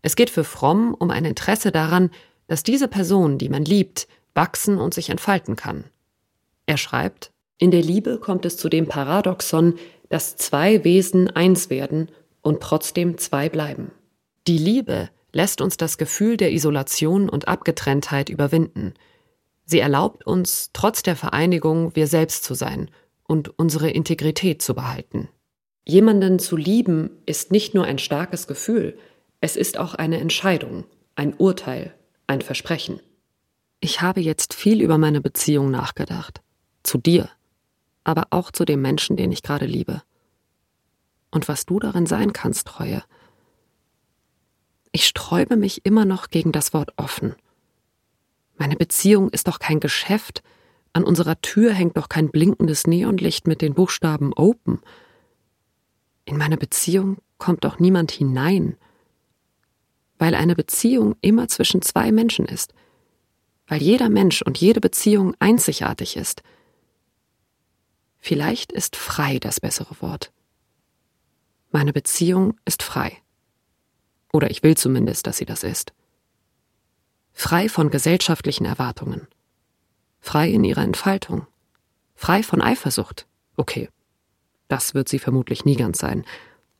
[0.00, 2.10] Es geht für Fromm um ein Interesse daran,
[2.46, 5.84] dass diese Person, die man liebt, wachsen und sich entfalten kann.
[6.64, 9.74] Er schreibt, in der Liebe kommt es zu dem Paradoxon,
[10.08, 12.10] dass zwei Wesen eins werden
[12.42, 13.92] und trotzdem zwei bleiben.
[14.46, 18.94] Die Liebe lässt uns das Gefühl der Isolation und Abgetrenntheit überwinden.
[19.64, 22.90] Sie erlaubt uns, trotz der Vereinigung, wir selbst zu sein
[23.24, 25.28] und unsere Integrität zu behalten.
[25.86, 28.98] Jemanden zu lieben ist nicht nur ein starkes Gefühl,
[29.40, 30.84] es ist auch eine Entscheidung,
[31.14, 31.94] ein Urteil,
[32.26, 33.00] ein Versprechen.
[33.80, 36.42] Ich habe jetzt viel über meine Beziehung nachgedacht.
[36.82, 37.30] Zu dir,
[38.04, 40.02] aber auch zu dem Menschen, den ich gerade liebe
[41.30, 43.02] und was du darin sein kannst, Treue.
[44.92, 47.34] Ich sträube mich immer noch gegen das Wort offen.
[48.56, 50.42] Meine Beziehung ist doch kein Geschäft,
[50.92, 54.80] an unserer Tür hängt doch kein blinkendes Neonlicht mit den Buchstaben Open.
[56.24, 58.76] In meine Beziehung kommt doch niemand hinein,
[60.18, 62.74] weil eine Beziehung immer zwischen zwei Menschen ist,
[63.68, 66.42] weil jeder Mensch und jede Beziehung einzigartig ist.
[68.18, 70.32] Vielleicht ist frei das bessere Wort.
[71.70, 73.16] Meine Beziehung ist frei.
[74.32, 75.92] Oder ich will zumindest, dass sie das ist.
[77.32, 79.28] Frei von gesellschaftlichen Erwartungen.
[80.20, 81.46] Frei in ihrer Entfaltung.
[82.14, 83.26] Frei von Eifersucht.
[83.56, 83.88] Okay.
[84.68, 86.24] Das wird sie vermutlich nie ganz sein.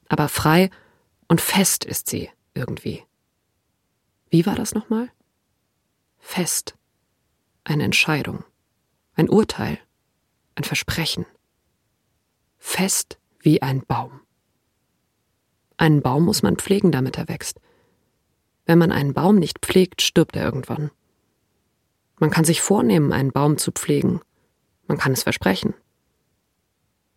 [0.09, 0.71] Aber frei
[1.29, 3.05] und fest ist sie irgendwie.
[4.29, 5.11] Wie war das nochmal?
[6.19, 6.77] Fest.
[7.65, 8.45] Eine Entscheidung.
[9.15, 9.79] Ein Urteil.
[10.55, 11.27] Ein Versprechen.
[12.59, 14.21] Fest wie ein Baum.
[15.81, 17.59] Einen Baum muss man pflegen, damit er wächst.
[18.67, 20.91] Wenn man einen Baum nicht pflegt, stirbt er irgendwann.
[22.19, 24.21] Man kann sich vornehmen, einen Baum zu pflegen.
[24.89, 25.73] Man kann es versprechen.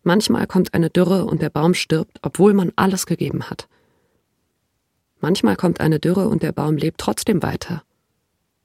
[0.02, 3.68] Manchmal kommt eine Dürre und der Baum stirbt, obwohl man alles gegeben hat.
[5.20, 7.82] Manchmal kommt eine Dürre und der Baum lebt trotzdem weiter,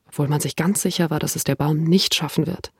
[0.05, 2.71] obwohl man sich ganz sicher war, dass es der Baum nicht schaffen wird.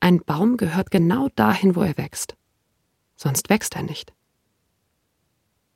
[0.00, 2.36] Ein Baum gehört genau dahin, wo er wächst.
[3.16, 4.14] Sonst wächst er nicht.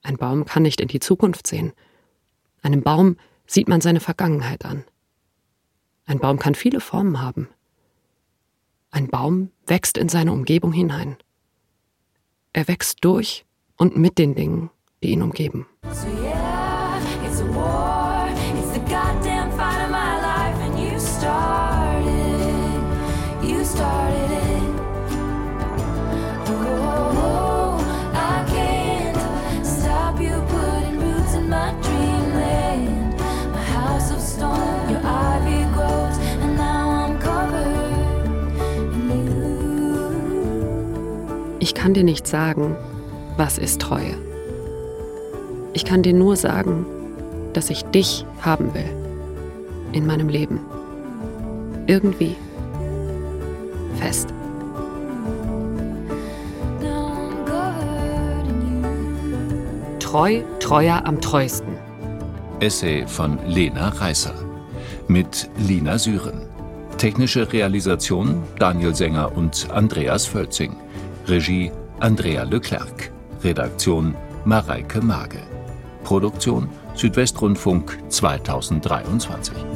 [0.04, 1.72] Ein Baum kann nicht in die Zukunft sehen.
[2.62, 4.84] Einem Baum sieht man seine Vergangenheit an.
[6.04, 7.48] Ein Baum kann viele Formen haben.
[8.90, 11.16] Ein Baum wächst in seine Umgebung hinein.
[12.52, 13.46] Er wächst durch
[13.76, 14.70] und mit den Dingen,
[15.02, 15.66] die ihn umgeben.
[15.90, 16.53] So yeah,
[41.84, 42.78] kann dir nicht sagen,
[43.36, 44.16] was ist Treue.
[45.74, 46.86] Ich kann dir nur sagen,
[47.52, 48.88] dass ich dich haben will.
[49.92, 50.60] In meinem Leben.
[51.86, 52.36] Irgendwie.
[53.96, 54.32] Fest.
[60.00, 61.74] Treu, treuer am treuesten.
[62.60, 64.32] Essay von Lena Reißer.
[65.06, 66.48] Mit Lina Süren.
[66.96, 70.83] Technische Realisation Daniel Sänger und Andreas Völzing.
[71.26, 73.10] Regie Andrea Leclerc.
[73.42, 74.14] Redaktion
[74.44, 75.40] Mareike Mage.
[76.04, 79.73] Produktion Südwestrundfunk 2023.